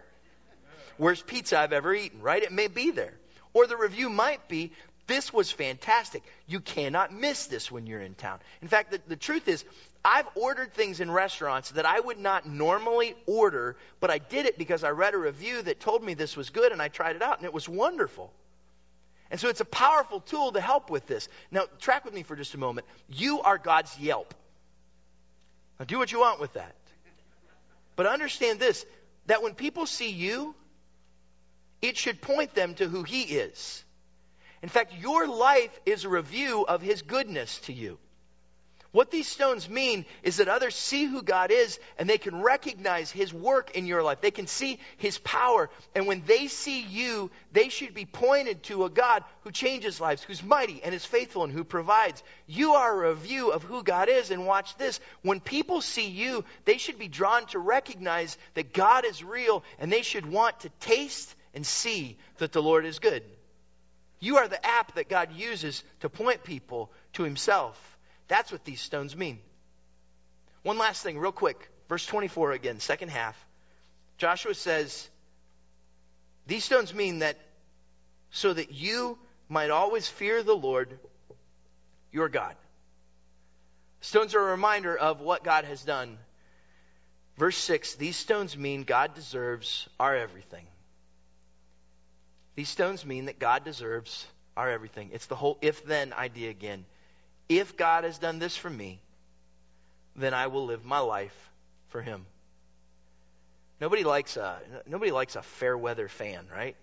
[0.99, 2.43] Worst pizza I've ever eaten, right?
[2.43, 3.15] It may be there.
[3.53, 4.73] Or the review might be,
[5.07, 6.23] this was fantastic.
[6.47, 8.41] You cannot miss this when you're in town.
[8.61, 9.65] In fact, the, the truth is,
[10.05, 14.59] I've ordered things in restaurants that I would not normally order, but I did it
[14.59, 17.23] because I read a review that told me this was good and I tried it
[17.23, 18.33] out and it was wonderful.
[19.31, 21.29] And so it's a powerful tool to help with this.
[21.51, 22.87] Now, track with me for just a moment.
[23.09, 24.35] You are God's Yelp.
[25.79, 26.75] Now, do what you want with that.
[27.97, 28.85] But understand this
[29.27, 30.55] that when people see you,
[31.83, 33.85] it should point them to who He is.
[34.63, 37.99] In fact, your life is a review of His goodness to you.
[38.97, 43.11] What these stones mean is that others see who God is and they can recognize
[43.11, 44.23] His work in your life.
[44.23, 45.69] They can see His power.
[45.95, 50.23] And when they see you, they should be pointed to a God who changes lives,
[50.23, 52.23] who's mighty and is faithful and who provides.
[52.47, 54.31] You are a review of who God is.
[54.31, 54.99] And watch this.
[55.21, 59.93] When people see you, they should be drawn to recognize that God is real and
[59.93, 63.23] they should want to taste and see that the Lord is good.
[64.19, 67.99] You are the app that God uses to point people to Himself.
[68.29, 69.39] That's what these stones mean.
[70.63, 71.71] One last thing, real quick.
[71.89, 73.37] Verse 24 again, second half.
[74.19, 75.09] Joshua says,
[76.47, 77.39] These stones mean that
[78.31, 80.99] so that you might always fear the Lord
[82.11, 82.57] your God.
[84.01, 86.19] Stones are a reminder of what God has done.
[87.37, 90.67] Verse 6 These stones mean God deserves our everything.
[92.57, 95.11] These stones mean that God deserves our everything.
[95.13, 96.85] It's the whole if then idea again.
[97.49, 99.01] If God has done this for me,
[100.17, 101.37] then I will live my life
[101.89, 102.27] for him.
[103.81, 106.77] Nobody likes a nobody likes a fair weather fan, right?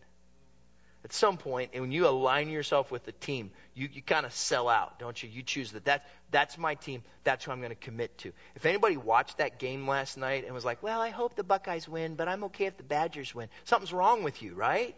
[1.04, 4.70] At some point, when you align yourself with the team, you, you kind of sell
[4.70, 5.28] out, don't you?
[5.28, 7.04] You choose that, that that's my team.
[7.26, 8.32] That's who I'm going to commit to.
[8.56, 11.90] If anybody watched that game last night and was like, well, I hope the Buckeyes
[11.90, 14.96] win, but I'm okay if the Badgers win, something's wrong with you, right?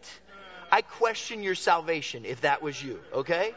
[0.70, 3.54] I question your salvation if that was you, okay?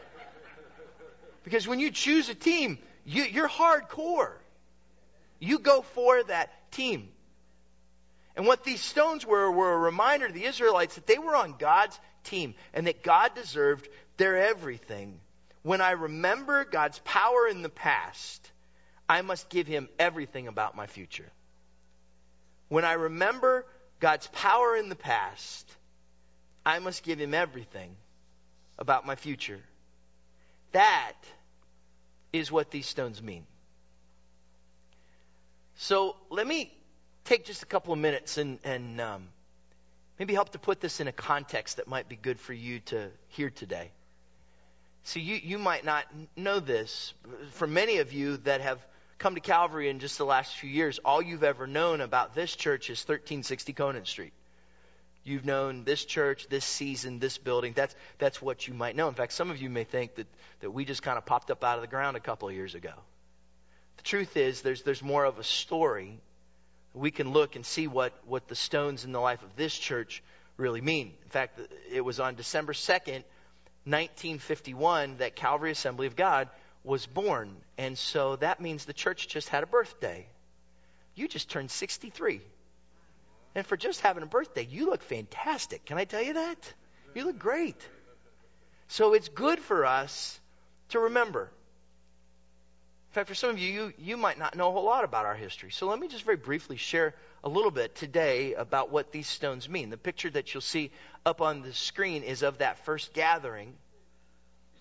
[1.44, 4.32] Because when you choose a team, you, you're hardcore.
[5.38, 7.08] You go for that team.
[8.36, 11.56] And what these stones were were a reminder to the Israelites that they were on
[11.58, 15.20] God's team and that God deserved their everything.
[15.62, 18.50] When I remember God's power in the past,
[19.08, 21.30] I must give him everything about my future.
[22.68, 23.66] When I remember
[23.98, 25.68] God's power in the past,
[26.64, 27.96] I must give him everything
[28.78, 29.60] about my future.
[30.72, 31.16] That
[32.32, 33.44] is what these stones mean.
[35.76, 36.72] So let me
[37.24, 39.28] take just a couple of minutes and, and um,
[40.18, 43.08] maybe help to put this in a context that might be good for you to
[43.28, 43.90] hear today.
[45.04, 46.04] See, you, you might not
[46.36, 47.14] know this.
[47.52, 48.84] For many of you that have
[49.18, 52.54] come to Calvary in just the last few years, all you've ever known about this
[52.54, 54.32] church is 1360 Conant Street.
[55.22, 57.74] You've known this church, this season, this building.
[57.74, 59.08] That's, that's what you might know.
[59.08, 60.26] In fact, some of you may think that,
[60.60, 62.74] that we just kind of popped up out of the ground a couple of years
[62.74, 62.92] ago.
[63.98, 66.18] The truth is, there's, there's more of a story.
[66.94, 70.22] We can look and see what, what the stones in the life of this church
[70.56, 71.12] really mean.
[71.22, 71.60] In fact,
[71.92, 73.24] it was on December 2nd,
[73.84, 76.48] 1951, that Calvary Assembly of God
[76.82, 77.54] was born.
[77.76, 80.26] And so that means the church just had a birthday.
[81.14, 82.40] You just turned 63.
[83.54, 85.84] And for just having a birthday, you look fantastic.
[85.84, 86.74] Can I tell you that?
[87.14, 87.76] You look great.
[88.88, 90.38] So it's good for us
[90.90, 91.50] to remember.
[93.10, 95.26] In fact, for some of you, you, you might not know a whole lot about
[95.26, 95.72] our history.
[95.72, 99.68] So let me just very briefly share a little bit today about what these stones
[99.68, 99.90] mean.
[99.90, 100.92] The picture that you'll see
[101.26, 103.74] up on the screen is of that first gathering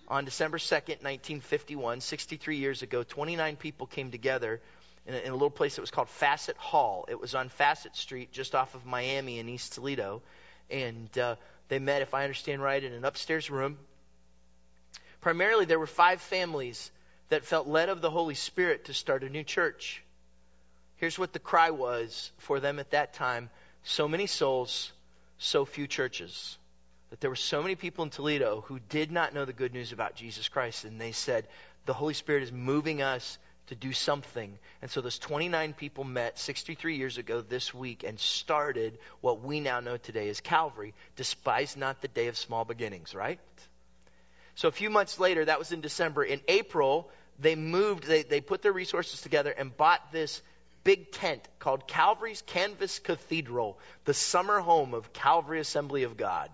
[0.07, 3.01] on December 2nd, 1951, 63 years ago.
[3.01, 4.61] 29 people came together
[5.09, 7.05] in a, in a little place that was called Fassett Hall.
[7.09, 10.21] It was on Fassett Street, just off of Miami in East Toledo.
[10.69, 11.35] And uh,
[11.67, 13.77] they met, if I understand right, in an upstairs room.
[15.19, 16.91] Primarily, there were five families
[17.29, 20.03] that felt led of the Holy Spirit to start a new church.
[20.97, 23.49] Here's what the cry was for them at that time
[23.81, 24.91] so many souls,
[25.39, 26.57] so few churches.
[27.09, 29.91] That there were so many people in Toledo who did not know the good news
[29.91, 31.47] about Jesus Christ, and they said,
[31.85, 34.57] The Holy Spirit is moving us to do something.
[34.81, 39.59] And so those 29 people met 63 years ago this week and started what we
[39.59, 40.93] now know today as Calvary.
[41.15, 43.39] Despise not the day of small beginnings, right?
[44.55, 46.23] So a few months later, that was in December.
[46.23, 50.41] In April, they moved, they, they put their resources together and bought this
[50.83, 56.49] big tent called Calvary's Canvas Cathedral, the summer home of Calvary Assembly of God.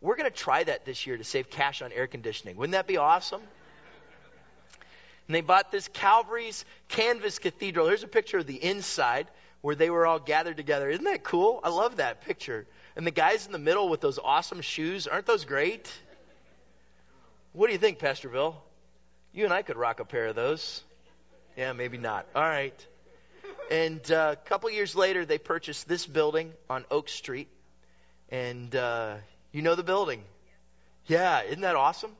[0.00, 2.56] We're going to try that this year to save cash on air conditioning.
[2.56, 3.42] Wouldn't that be awesome?
[5.26, 7.88] And they bought this Calvary's Canvas Cathedral.
[7.88, 9.26] Here's a picture of the inside
[9.60, 10.88] where they were all gathered together.
[10.88, 11.60] Isn't that cool?
[11.64, 12.66] I love that picture.
[12.94, 15.90] And the guys in the middle with those awesome shoes, aren't those great?
[17.52, 18.62] What do you think, Pastor Bill?
[19.32, 20.82] You and I could rock a pair of those.
[21.56, 22.26] Yeah, maybe not.
[22.34, 22.86] All right.
[23.70, 27.48] And uh, a couple years later, they purchased this building on Oak Street.
[28.30, 29.16] And uh,
[29.52, 30.22] you know the building.
[31.06, 32.12] Yeah, isn't that awesome?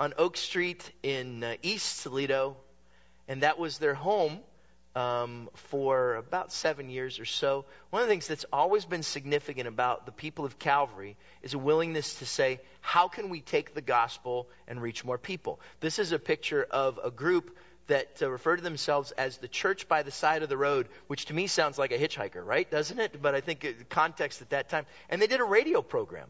[0.00, 2.56] On Oak Street in uh, East Toledo,
[3.28, 4.40] and that was their home
[4.96, 7.66] um, for about seven years or so.
[7.90, 11.58] One of the things that's always been significant about the people of Calvary is a
[11.58, 15.60] willingness to say, how can we take the gospel and reach more people?
[15.80, 17.54] This is a picture of a group
[17.88, 21.26] that uh, refer to themselves as the church by the side of the road, which
[21.26, 22.70] to me sounds like a hitchhiker, right?
[22.70, 23.20] Doesn't it?
[23.20, 24.86] But I think uh, context at that time.
[25.10, 26.28] And they did a radio program.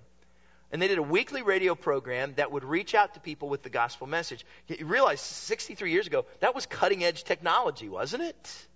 [0.72, 3.70] And they did a weekly radio program that would reach out to people with the
[3.70, 4.44] gospel message.
[4.68, 8.66] You realize 63 years ago, that was cutting edge technology, wasn't it?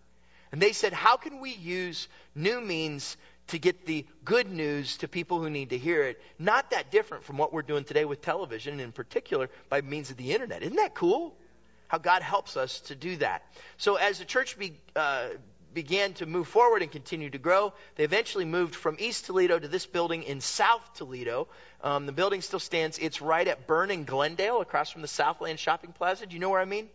[0.51, 3.17] And they said, how can we use new means
[3.49, 6.21] to get the good news to people who need to hear it?
[6.39, 10.11] Not that different from what we're doing today with television, and in particular by means
[10.11, 10.63] of the internet.
[10.63, 11.37] Isn't that cool?
[11.87, 13.45] How God helps us to do that.
[13.77, 15.29] So as the church be, uh,
[15.75, 17.73] began to move forward and continue to grow.
[17.97, 21.49] They eventually moved from East Toledo to this building in South Toledo.
[21.83, 22.99] Um, the building still stands.
[22.99, 26.27] It's right at Byrne and Glendale, across from the Southland Shopping Plaza.
[26.27, 26.89] Do you know where I mean?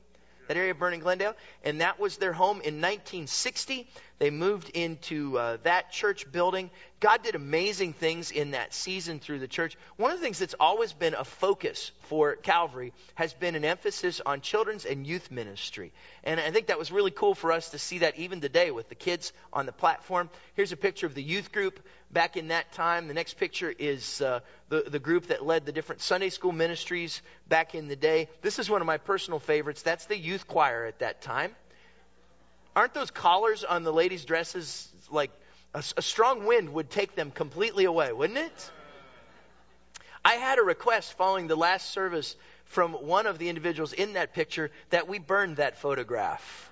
[0.48, 1.36] That area of Byrne and Glendale.
[1.64, 3.88] And that was their home in 1960.
[4.20, 6.70] They moved into uh, that church building.
[7.00, 9.78] God did amazing things in that season through the church.
[9.96, 14.20] One of the things that's always been a focus for Calvary has been an emphasis
[14.26, 15.94] on children's and youth ministry.
[16.26, 18.90] And I think that was really cool for us to see that even today with
[18.90, 20.30] the kids on the platform.
[20.56, 21.80] Here's a picture of the youth group
[22.12, 23.08] back in that time.
[23.08, 27.22] The next picture is uh, the, the group that led the different Sunday school ministries
[27.48, 28.28] back in the day.
[28.42, 29.82] This is one of my personal favorites.
[29.82, 31.56] That's the youth choir at that time.
[32.76, 35.32] Aren't those collars on the ladies' dresses like
[35.74, 38.72] a, a strong wind would take them completely away, wouldn't it?
[40.24, 44.34] I had a request following the last service from one of the individuals in that
[44.34, 46.72] picture that we burned that photograph.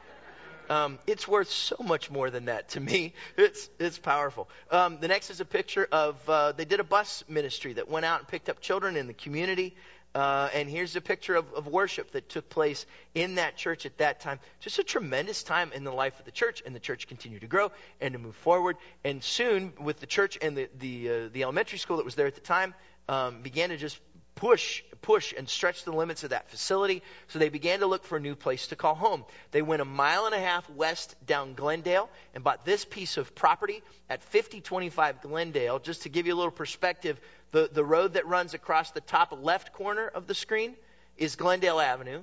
[0.69, 3.13] Um, it's worth so much more than that to me.
[3.37, 4.49] It's it's powerful.
[4.69, 8.05] Um, the next is a picture of uh, they did a bus ministry that went
[8.05, 9.75] out and picked up children in the community
[10.17, 13.99] uh, and here's a picture of, of worship that took place in that church at
[13.99, 14.39] that time.
[14.61, 17.47] Just a tremendous time in the life of the church, and the church continued to
[17.47, 18.77] grow and to move forward.
[19.03, 22.25] And soon, with the church and the the, uh, the elementary school that was there
[22.25, 22.73] at the time,
[23.07, 23.99] um, began to just
[24.33, 27.03] push, push, and stretch the limits of that facility.
[27.27, 29.25] So they began to look for a new place to call home.
[29.51, 33.35] They went a mile and a half west down Glendale and bought this piece of
[33.35, 35.79] property at 5025 Glendale.
[35.79, 37.19] Just to give you a little perspective,
[37.51, 40.75] the, the road that runs across the top left corner of the screen
[41.17, 42.21] is Glendale Avenue.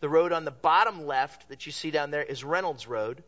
[0.00, 3.22] The road on the bottom left that you see down there is Reynolds Road.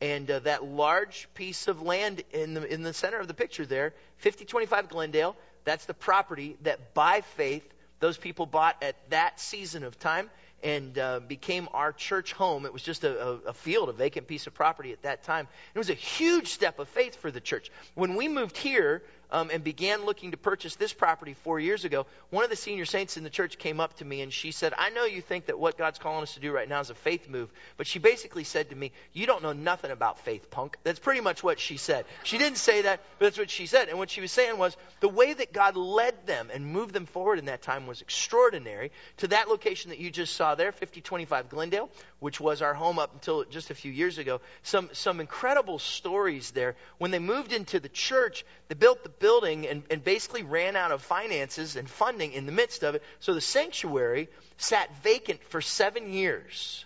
[0.00, 3.66] And uh, that large piece of land in the, in the center of the picture
[3.66, 7.68] there, 5025 Glendale, that's the property that by faith
[8.00, 10.30] those people bought at that season of time
[10.62, 12.64] and uh, became our church home.
[12.66, 15.46] It was just a, a, a, field, a vacant piece of property at that time.
[15.74, 17.70] It was a huge step of faith for the church.
[17.94, 22.06] When we moved here, um, and began looking to purchase this property four years ago,
[22.30, 24.72] one of the senior saints in the church came up to me and she said,
[24.76, 26.94] I know you think that what God's calling us to do right now is a
[26.94, 30.76] faith move, but she basically said to me, You don't know nothing about faith, punk.
[30.84, 32.04] That's pretty much what she said.
[32.22, 33.88] She didn't say that, but that's what she said.
[33.88, 37.06] And what she was saying was the way that God led them and moved them
[37.06, 41.48] forward in that time was extraordinary to that location that you just saw there, 5025
[41.48, 44.40] Glendale, which was our home up until just a few years ago.
[44.62, 46.76] Some, some incredible stories there.
[46.98, 50.92] When they moved into the church, they built the building and, and basically ran out
[50.92, 53.02] of finances and funding in the midst of it.
[53.20, 56.84] So the sanctuary sat vacant for seven years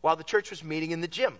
[0.00, 1.34] while the church was meeting in the gym.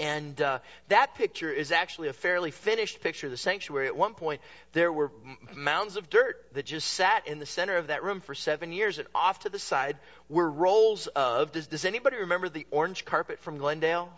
[0.00, 3.88] And uh, that picture is actually a fairly finished picture of the sanctuary.
[3.88, 4.40] At one point,
[4.72, 5.10] there were
[5.54, 8.98] mounds of dirt that just sat in the center of that room for seven years,
[8.98, 9.96] and off to the side
[10.28, 11.50] were rolls of.
[11.50, 14.08] Does, does anybody remember the orange carpet from Glendale?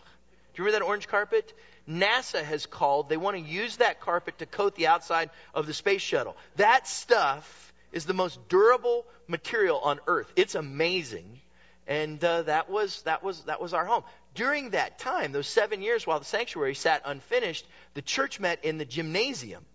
[0.53, 1.51] Do you remember that orange carpet?
[1.89, 5.73] NASA has called, they want to use that carpet to coat the outside of the
[5.73, 6.37] space shuttle.
[6.55, 10.31] That stuff is the most durable material on Earth.
[10.35, 11.39] It's amazing.
[11.87, 14.03] And uh, that was that was that was our home.
[14.33, 17.65] During that time, those seven years while the sanctuary sat unfinished,
[17.95, 19.65] the church met in the gymnasium.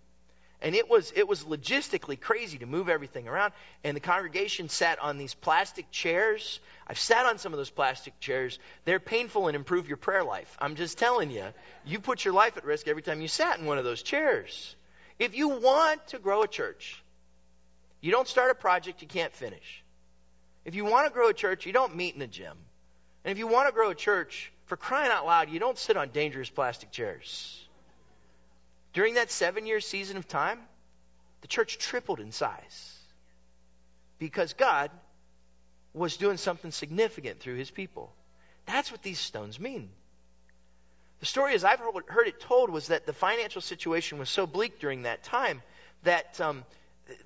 [0.62, 3.52] And it was, it was logistically crazy to move everything around.
[3.84, 6.60] And the congregation sat on these plastic chairs.
[6.86, 8.58] I've sat on some of those plastic chairs.
[8.84, 10.56] They're painful and improve your prayer life.
[10.58, 11.44] I'm just telling you.
[11.84, 14.74] You put your life at risk every time you sat in one of those chairs.
[15.18, 17.02] If you want to grow a church,
[18.00, 19.82] you don't start a project you can't finish.
[20.64, 22.56] If you want to grow a church, you don't meet in a gym.
[23.24, 25.96] And if you want to grow a church, for crying out loud, you don't sit
[25.96, 27.65] on dangerous plastic chairs.
[28.96, 30.58] During that seven year season of time,
[31.42, 32.98] the church tripled in size
[34.18, 34.90] because God
[35.92, 38.10] was doing something significant through his people.
[38.64, 39.90] That's what these stones mean.
[41.20, 44.78] The story, as I've heard it told, was that the financial situation was so bleak
[44.78, 45.60] during that time
[46.04, 46.64] that um,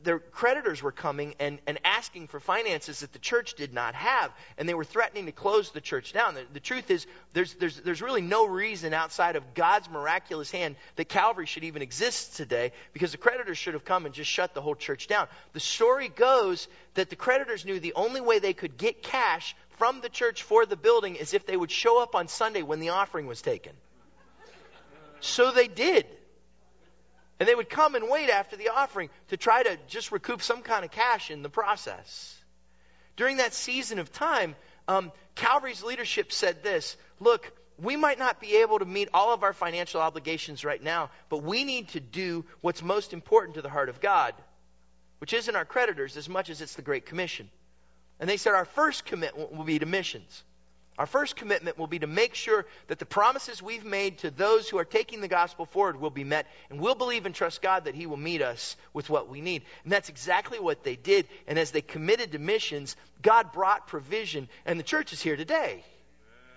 [0.02, 4.32] their creditors were coming and, and asking for finances that the church did not have,
[4.58, 6.34] and they were threatening to close the church down.
[6.34, 10.76] The, the, truth is, there's, there's, there's really no reason outside of God's miraculous hand
[10.96, 14.54] that Calvary should even exist today, because the creditors should have come and just shut
[14.54, 15.28] the whole church down.
[15.54, 20.02] The story goes that the creditors knew the only way they could get cash from
[20.02, 22.90] the church for the building is if they would show up on Sunday when the
[22.90, 23.72] offering was taken.
[25.20, 26.06] So they did.
[27.40, 30.60] And they would come and wait after the offering to try to just recoup some
[30.60, 32.38] kind of cash in the process.
[33.16, 34.54] During that season of time,
[34.86, 39.42] um, Calvary's leadership said this Look, we might not be able to meet all of
[39.42, 43.70] our financial obligations right now, but we need to do what's most important to the
[43.70, 44.34] heart of God,
[45.18, 47.48] which isn't our creditors as much as it's the Great Commission.
[48.18, 50.44] And they said our first commitment will be to missions.
[51.00, 54.68] Our first commitment will be to make sure that the promises we've made to those
[54.68, 57.84] who are taking the gospel forward will be met, and we'll believe and trust God
[57.84, 59.62] that He will meet us with what we need.
[59.84, 61.26] And that's exactly what they did.
[61.46, 65.82] And as they committed to missions, God brought provision, and the church is here today.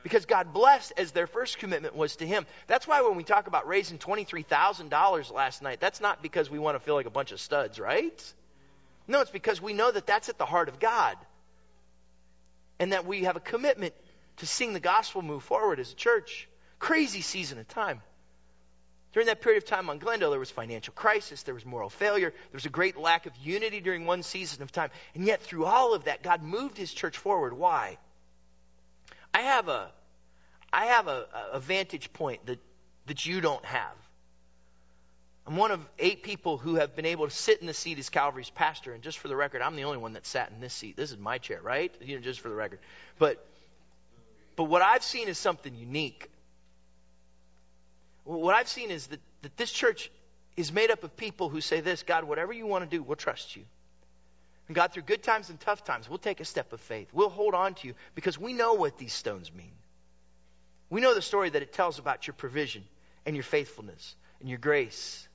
[0.03, 2.45] Because God blessed as their first commitment was to Him.
[2.67, 6.75] That's why when we talk about raising $23,000 last night, that's not because we want
[6.75, 8.33] to feel like a bunch of studs, right?
[9.07, 11.15] No, it's because we know that that's at the heart of God.
[12.77, 13.93] And that we have a commitment
[14.37, 16.47] to seeing the gospel move forward as a church.
[16.79, 18.01] Crazy season of time.
[19.13, 22.31] During that period of time on Glendale, there was financial crisis, there was moral failure,
[22.31, 24.89] there was a great lack of unity during one season of time.
[25.13, 27.53] And yet, through all of that, God moved his church forward.
[27.53, 27.99] Why?
[29.31, 29.91] I have a,
[30.71, 32.59] I have a, a vantage point that,
[33.05, 33.95] that you don't have.
[35.45, 38.09] I'm one of eight people who have been able to sit in the seat as
[38.09, 38.93] Calvary's pastor.
[38.93, 40.95] And just for the record, I'm the only one that sat in this seat.
[40.95, 41.93] This is my chair, right?
[42.01, 42.79] You know, just for the record.
[43.19, 43.45] But
[44.55, 46.29] but what I've seen is something unique.
[48.23, 50.09] What I've seen is that, that this church
[50.55, 53.15] is made up of people who say this God, whatever you want to do, we'll
[53.15, 53.63] trust you.
[54.67, 57.09] And God, through good times and tough times, we'll take a step of faith.
[57.11, 59.73] We'll hold on to you because we know what these stones mean.
[60.89, 62.83] We know the story that it tells about your provision
[63.25, 65.27] and your faithfulness and your grace.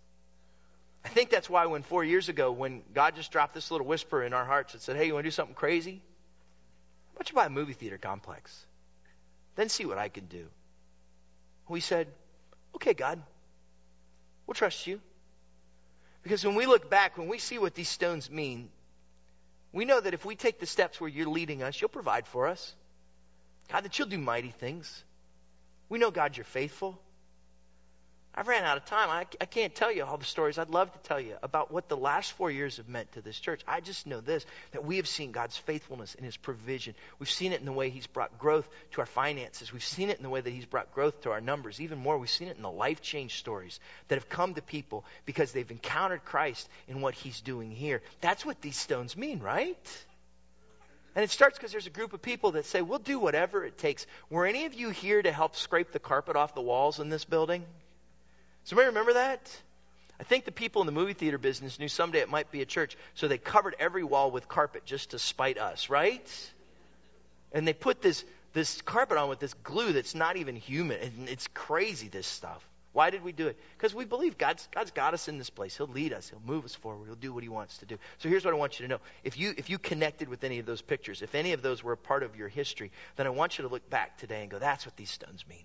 [1.04, 4.22] I think that's why when four years ago, when God just dropped this little whisper
[4.22, 6.00] in our hearts that said, Hey, you want to do something crazy?
[7.12, 8.64] Why don't you buy a movie theater complex?
[9.58, 10.46] Then see what I can do.
[11.68, 12.06] We said,
[12.76, 13.20] Okay, God,
[14.46, 15.00] we'll trust you.
[16.22, 18.68] Because when we look back, when we see what these stones mean,
[19.72, 22.46] we know that if we take the steps where you're leading us, you'll provide for
[22.46, 22.72] us.
[23.72, 25.02] God, that you'll do mighty things.
[25.88, 26.96] We know, God, you're faithful.
[28.38, 29.10] I've ran out of time.
[29.10, 31.88] I, I can't tell you all the stories I'd love to tell you about what
[31.88, 33.62] the last four years have meant to this church.
[33.66, 36.94] I just know this that we have seen God's faithfulness and His provision.
[37.18, 39.72] We've seen it in the way He's brought growth to our finances.
[39.72, 41.80] We've seen it in the way that He's brought growth to our numbers.
[41.80, 45.04] Even more, we've seen it in the life change stories that have come to people
[45.26, 48.02] because they've encountered Christ in what He's doing here.
[48.20, 50.06] That's what these stones mean, right?
[51.16, 53.78] And it starts because there's a group of people that say, We'll do whatever it
[53.78, 54.06] takes.
[54.30, 57.24] Were any of you here to help scrape the carpet off the walls in this
[57.24, 57.64] building?
[58.68, 59.40] Somebody remember that?
[60.20, 62.66] I think the people in the movie theater business knew someday it might be a
[62.66, 66.52] church, so they covered every wall with carpet just to spite us, right?
[67.50, 71.30] And they put this this carpet on with this glue that's not even human, and
[71.30, 72.08] it's crazy.
[72.08, 72.62] This stuff.
[72.92, 73.56] Why did we do it?
[73.78, 75.74] Because we believe God's God's got us in this place.
[75.74, 76.28] He'll lead us.
[76.28, 77.06] He'll move us forward.
[77.06, 77.96] He'll do what He wants to do.
[78.18, 80.58] So here's what I want you to know: if you if you connected with any
[80.58, 83.30] of those pictures, if any of those were a part of your history, then I
[83.30, 85.64] want you to look back today and go, "That's what these stones mean.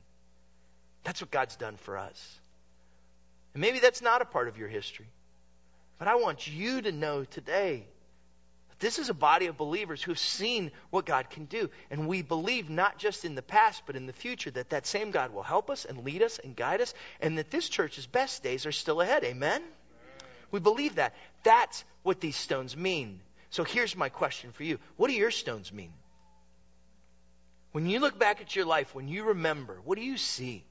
[1.04, 2.40] That's what God's done for us."
[3.54, 5.08] And maybe that's not a part of your history.
[6.00, 7.86] But I want you to know today
[8.70, 11.70] that this is a body of believers who have seen what God can do.
[11.92, 15.12] And we believe not just in the past, but in the future that that same
[15.12, 18.44] God will help us and lead us and guide us, and that this church's best
[18.44, 19.24] days are still ahead.
[19.24, 19.62] Amen?
[20.52, 21.16] We believe that.
[21.44, 23.22] That's what these stones mean.
[23.50, 25.94] So here's my question for you What do your stones mean?
[27.72, 30.64] When you look back at your life, when you remember, what do you see?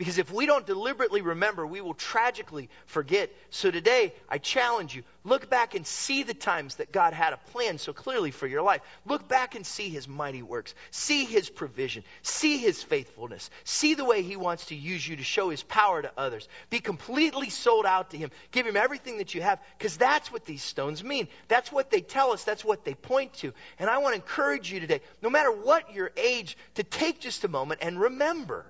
[0.00, 3.30] Because if we don't deliberately remember, we will tragically forget.
[3.50, 7.50] So today, I challenge you look back and see the times that God had a
[7.52, 8.80] plan so clearly for your life.
[9.04, 14.06] Look back and see His mighty works, see His provision, see His faithfulness, see the
[14.06, 16.48] way He wants to use you to show His power to others.
[16.70, 18.30] Be completely sold out to Him.
[18.52, 21.28] Give Him everything that you have, because that's what these stones mean.
[21.48, 23.52] That's what they tell us, that's what they point to.
[23.78, 27.44] And I want to encourage you today, no matter what your age, to take just
[27.44, 28.64] a moment and remember.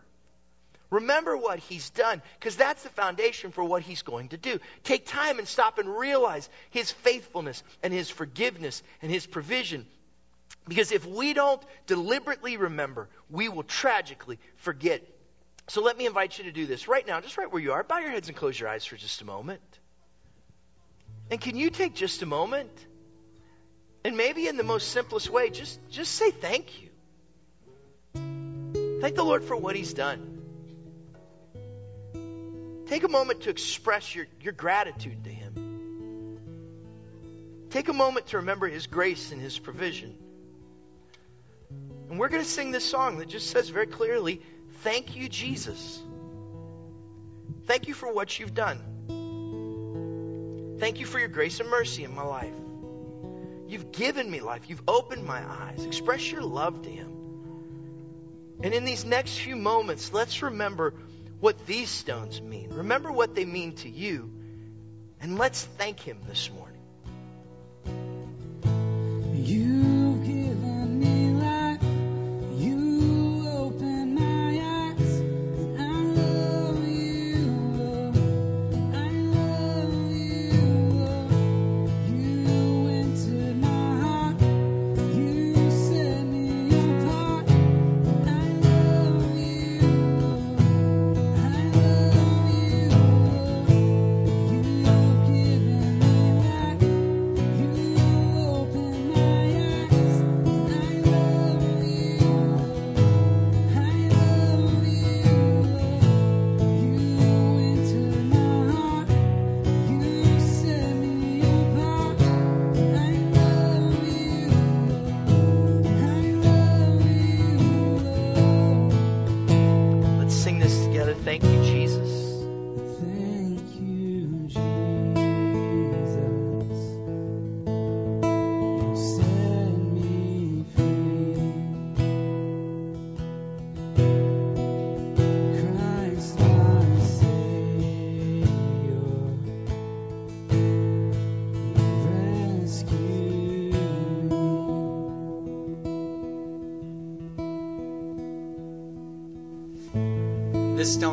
[0.91, 4.59] Remember what he's done, because that's the foundation for what he's going to do.
[4.82, 9.86] Take time and stop and realize his faithfulness and his forgiveness and his provision.
[10.68, 15.03] Because if we don't deliberately remember, we will tragically forget.
[15.68, 17.84] So let me invite you to do this right now, just right where you are.
[17.84, 19.61] Bow your heads and close your eyes for just a moment.
[21.30, 22.70] And can you take just a moment
[24.05, 26.88] and maybe in the most simplest way, just, just say thank you.
[29.01, 30.30] Thank the Lord for what He's done.
[32.91, 36.38] Take a moment to express your, your gratitude to Him.
[37.70, 40.16] Take a moment to remember His grace and His provision.
[42.11, 44.43] And we're going to sing this song that just says very clearly,
[44.82, 46.03] Thank you, Jesus.
[47.66, 48.80] Thank you for what you've done.
[50.80, 52.55] Thank you for your grace and mercy in my life.
[53.68, 54.62] You've given me life.
[54.66, 55.84] You've opened my eyes.
[55.84, 57.12] Express your love to Him.
[58.64, 60.95] And in these next few moments, let's remember
[61.41, 62.68] what these stones mean.
[62.70, 64.30] Remember what they mean to you.
[65.20, 66.76] And let's thank Him this morning.
[69.32, 69.80] This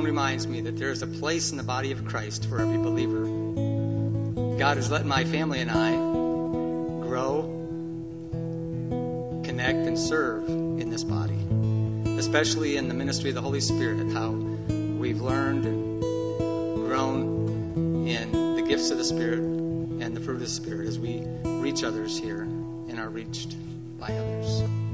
[0.08, 3.26] reminds me that there is a place in the body of Christ for every believer.
[4.58, 5.98] God has let my family and I
[7.06, 7.42] grow,
[9.44, 11.38] connect, and serve in this body,
[12.18, 16.02] especially in the ministry of the Holy Spirit, how we've learned and
[16.86, 21.22] grown in the gifts of the Spirit and the fruit of the Spirit as we
[21.44, 23.58] reach others here and are reached
[24.00, 24.87] by others.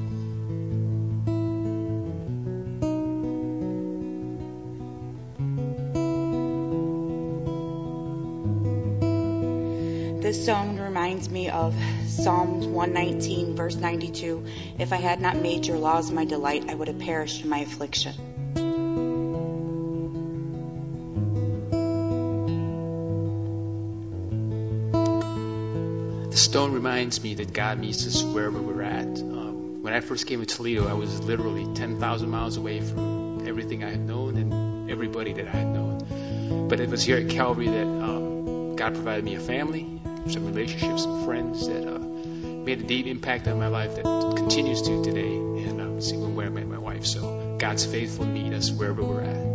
[10.44, 11.74] Song reminds me of
[12.06, 14.44] Psalms 119, verse 92.
[14.78, 17.60] If I had not made your laws my delight, I would have perished in my
[17.60, 18.14] affliction.
[26.30, 29.06] The stone reminds me that God meets us wherever we're at.
[29.06, 33.86] Um, when I first came to Toledo, I was literally 10,000 miles away from everything
[33.86, 36.68] I had known and everybody that I had known.
[36.68, 39.93] But it was here at Calvary that um, God provided me a family,
[40.28, 44.04] some relationships, some friends that uh, made a deep impact on my life that
[44.38, 45.36] continues to today.
[45.36, 47.06] And um, see where I met my wife.
[47.06, 49.54] So God's faithful meet us wherever we're at.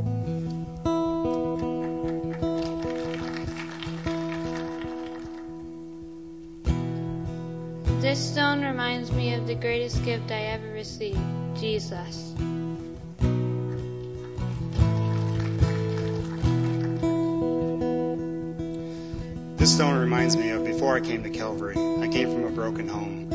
[8.00, 11.20] This stone reminds me of the greatest gift I ever received
[11.56, 12.27] Jesus.
[20.18, 21.76] Reminds me of before I came to Calvary.
[21.76, 23.30] I came from a broken home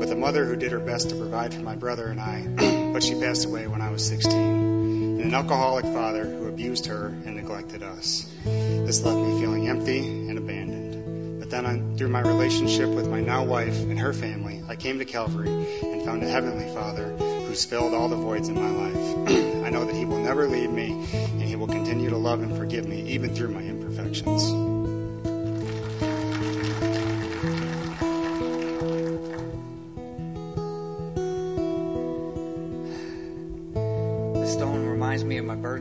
[0.00, 3.04] with a mother who did her best to provide for my brother and I, but
[3.04, 7.36] she passed away when I was 16, and an alcoholic father who abused her and
[7.36, 8.28] neglected us.
[8.42, 11.38] This left me feeling empty and abandoned.
[11.38, 14.98] But then, I, through my relationship with my now wife and her family, I came
[14.98, 17.16] to Calvary and found a heavenly Father
[17.46, 19.28] who's filled all the voids in my life.
[19.66, 22.56] I know that He will never leave me, and He will continue to love and
[22.56, 24.73] forgive me even through my imperfections.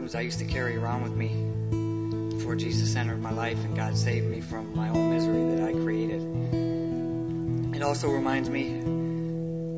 [0.04, 1.30] I used to carry around with me
[2.36, 5.72] before Jesus entered my life and God saved me from my own misery that I
[5.72, 6.22] created.
[7.74, 8.80] It also reminds me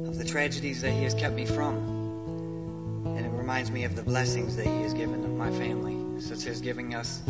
[0.07, 3.03] of the tragedies that He has kept me from.
[3.05, 6.47] And it reminds me of the blessings that He has given to my family, such
[6.47, 7.21] as giving us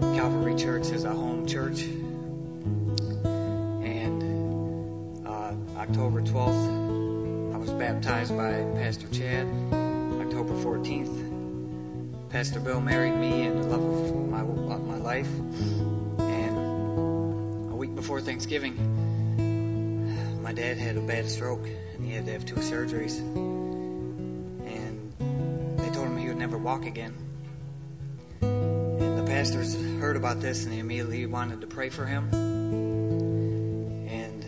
[0.00, 1.82] Calvary Church as a home church.
[3.82, 4.22] And
[5.26, 9.46] uh, October 12th, I was baptized by Pastor Chad.
[10.30, 11.19] October 14th,
[12.30, 15.28] Pastor Bill married me and the love of my, my life.
[16.18, 22.26] And a week before before Thanksgiving, my dad had a bad stroke and he had
[22.26, 23.20] to have two surgeries.
[24.66, 27.14] And they told him he would never walk again.
[28.42, 32.30] And the pastors heard about this and they immediately wanted to pray for him.
[34.08, 34.44] And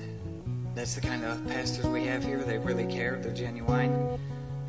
[0.75, 2.39] that's the kind of pastors we have here.
[2.39, 4.19] They really care, they're genuine.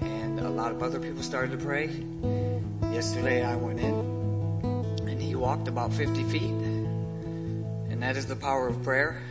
[0.01, 1.89] And a lot of other people started to pray.
[2.93, 3.93] Yesterday I went in
[5.07, 6.43] and he walked about 50 feet
[7.93, 9.21] And that is the power of prayer.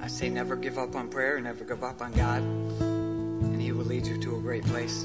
[0.00, 3.84] I say never give up on prayer, never give up on God, and He will
[3.84, 5.04] lead you to a great place.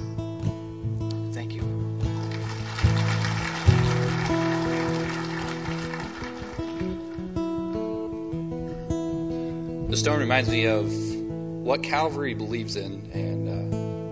[1.32, 1.62] Thank you.
[9.90, 13.41] The stone reminds me of what Calvary believes in, and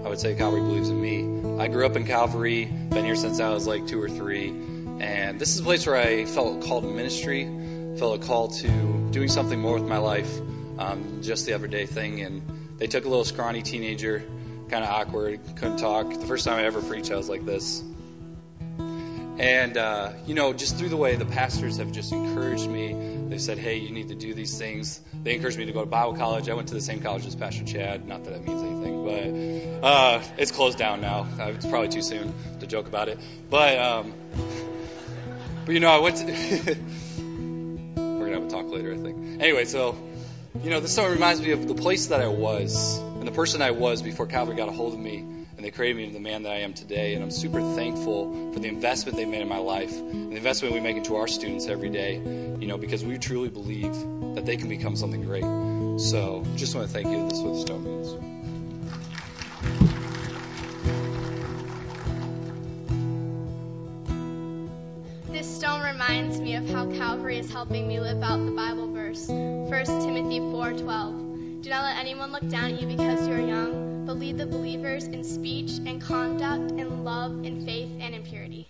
[0.09, 1.61] I would say Calvary believes in me.
[1.63, 5.39] I grew up in Calvary, been here since I was like two or three, and
[5.39, 7.43] this is a place where I felt called to ministry
[7.95, 8.67] felt a call to
[9.11, 10.35] doing something more with my life,
[10.79, 12.21] um, just the everyday thing.
[12.21, 12.41] And
[12.79, 14.23] they took a little scrawny teenager,
[14.67, 16.09] kind of awkward, couldn't talk.
[16.09, 17.83] The first time I ever preached, I was like this.
[18.79, 22.93] And, uh, you know, just through the way the pastors have just encouraged me,
[23.29, 24.99] they said, hey, you need to do these things.
[25.23, 26.49] They encouraged me to go to Bible college.
[26.49, 28.07] I went to the same college as Pastor Chad.
[28.07, 31.27] Not that that means anything, but uh, it's closed down now.
[31.39, 33.19] Uh, it's probably too soon to joke about it.
[33.49, 34.13] But, um,
[35.65, 36.25] but you know, I went to.
[37.95, 39.41] We're gonna have a talk later, I think.
[39.41, 39.97] Anyway, so
[40.63, 43.61] you know, this song reminds me of the place that I was and the person
[43.61, 46.21] I was before Calvary got a hold of me and they created me into the
[46.21, 47.15] man that I am today.
[47.15, 50.73] And I'm super thankful for the investment they made in my life and the investment
[50.73, 53.93] we make into our students every day, you know, because we truly believe
[54.35, 55.43] that they can become something great.
[55.99, 57.27] So just want to thank you.
[57.27, 58.07] This is what the stone means.
[65.29, 69.27] This stone reminds me of how Calvary is helping me live out the Bible verse,
[69.27, 71.63] 1 Timothy 4:12.
[71.63, 74.45] Do not let anyone look down at you because you are young, but lead the
[74.47, 78.67] believers in speech and conduct, in love, in faith, and in purity.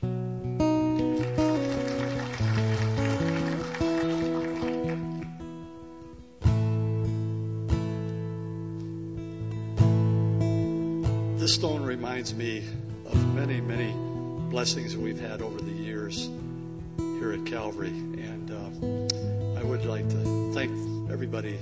[11.40, 12.66] This stone reminds me
[13.06, 13.94] of many, many
[14.52, 16.30] blessings we've had over the years
[16.98, 17.88] here at Calvary.
[17.88, 21.58] And uh, I would like to thank everybody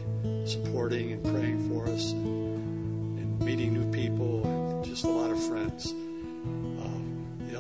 [0.46, 2.16] supporting and praying for us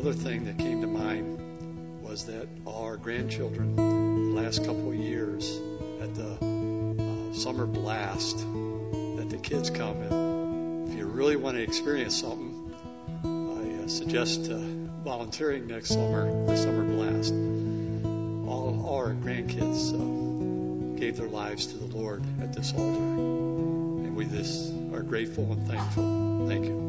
[0.07, 5.59] other thing that came to mind was that our grandchildren, the last couple of years
[6.01, 11.61] at the uh, summer blast, that the kids come and if you really want to
[11.61, 12.73] experience something,
[13.25, 14.55] I uh, suggest uh,
[15.03, 17.33] volunteering next summer for summer blast
[18.47, 22.85] All our grandkids uh, gave their lives to the Lord at this altar.
[22.85, 26.47] And we just are grateful and thankful.
[26.47, 26.86] Thank you.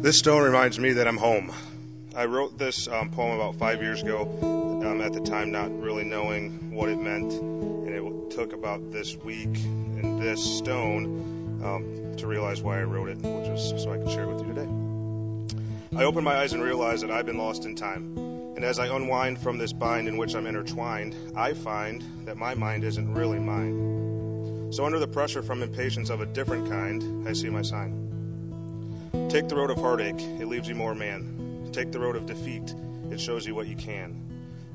[0.00, 1.52] This stone reminds me that I'm home.
[2.16, 4.22] I wrote this um, poem about five years ago
[4.82, 7.30] um, at the time not really knowing what it meant.
[7.34, 13.10] And it took about this week and this stone um, to realize why I wrote
[13.10, 15.98] it, which is so I can share it with you today.
[15.98, 18.16] I open my eyes and realize that I've been lost in time.
[18.56, 22.54] And as I unwind from this bind in which I'm intertwined, I find that my
[22.54, 24.72] mind isn't really mine.
[24.72, 28.09] So, under the pressure from impatience of a different kind, I see my sign.
[29.12, 31.70] Take the road of heartache, it leaves you more man.
[31.72, 32.74] Take the road of defeat,
[33.10, 34.26] it shows you what you can.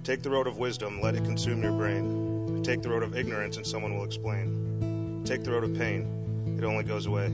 [0.04, 2.62] Take the road of wisdom, let it consume your brain.
[2.64, 5.24] Take the road of ignorance, and someone will explain.
[5.26, 7.28] Take the road of pain, it only goes away.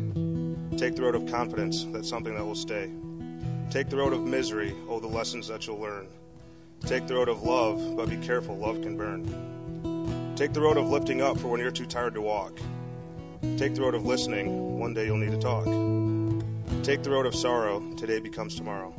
[0.78, 2.92] Take the road of confidence, that's something that will stay.
[3.72, 6.08] Take the road of misery, oh, the lessons that you'll learn.
[6.86, 10.34] Take the road of love, but be careful, love can burn.
[10.36, 12.60] Take the road of lifting up for when you're too tired to walk.
[13.58, 16.01] Take the road of listening, one day you'll need to talk.
[16.84, 18.92] Take the road of sorrow, today becomes tomorrow.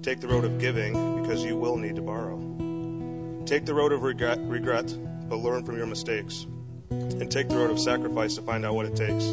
[0.00, 2.38] Take the road of giving, because you will need to borrow.
[3.44, 4.86] Take the road of regret, regret,
[5.28, 6.46] but learn from your mistakes.
[6.90, 9.24] and take the road of sacrifice to find out what it takes.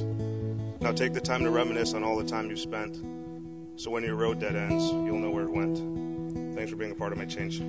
[0.81, 2.97] Now take the time to reminisce on all the time you've spent.
[3.77, 6.55] So when your road dead ends, you'll know where it went.
[6.55, 7.59] Thanks for being a part of my change.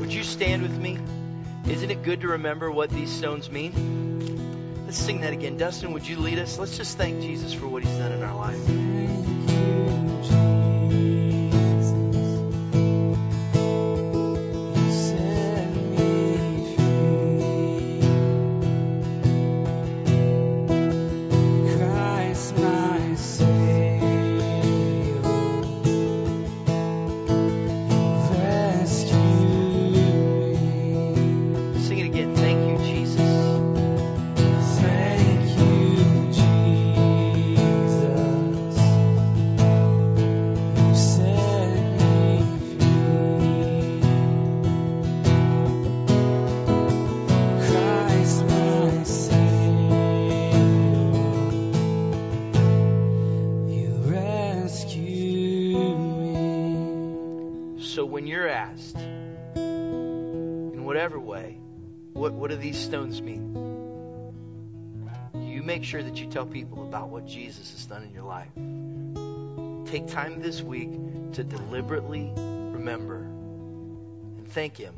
[0.00, 0.98] Would you stand with me?
[1.66, 4.84] Isn't it good to remember what these stones mean?
[4.84, 5.56] Let's sing that again.
[5.56, 6.58] Dustin, would you lead us?
[6.58, 10.63] Let's just thank Jesus for what he's done in our life.
[62.94, 63.52] Stones mean?
[65.34, 68.52] You make sure that you tell people about what Jesus has done in your life.
[69.90, 70.92] Take time this week
[71.32, 74.94] to deliberately remember and thank Him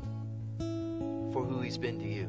[1.33, 2.27] for who He's been to you.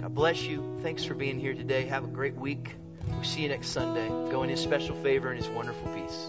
[0.00, 0.80] God bless you.
[0.82, 1.84] Thanks for being here today.
[1.84, 2.74] Have a great week.
[3.06, 4.08] We'll see you next Sunday.
[4.08, 6.26] Go in His special favor and His wonderful peace.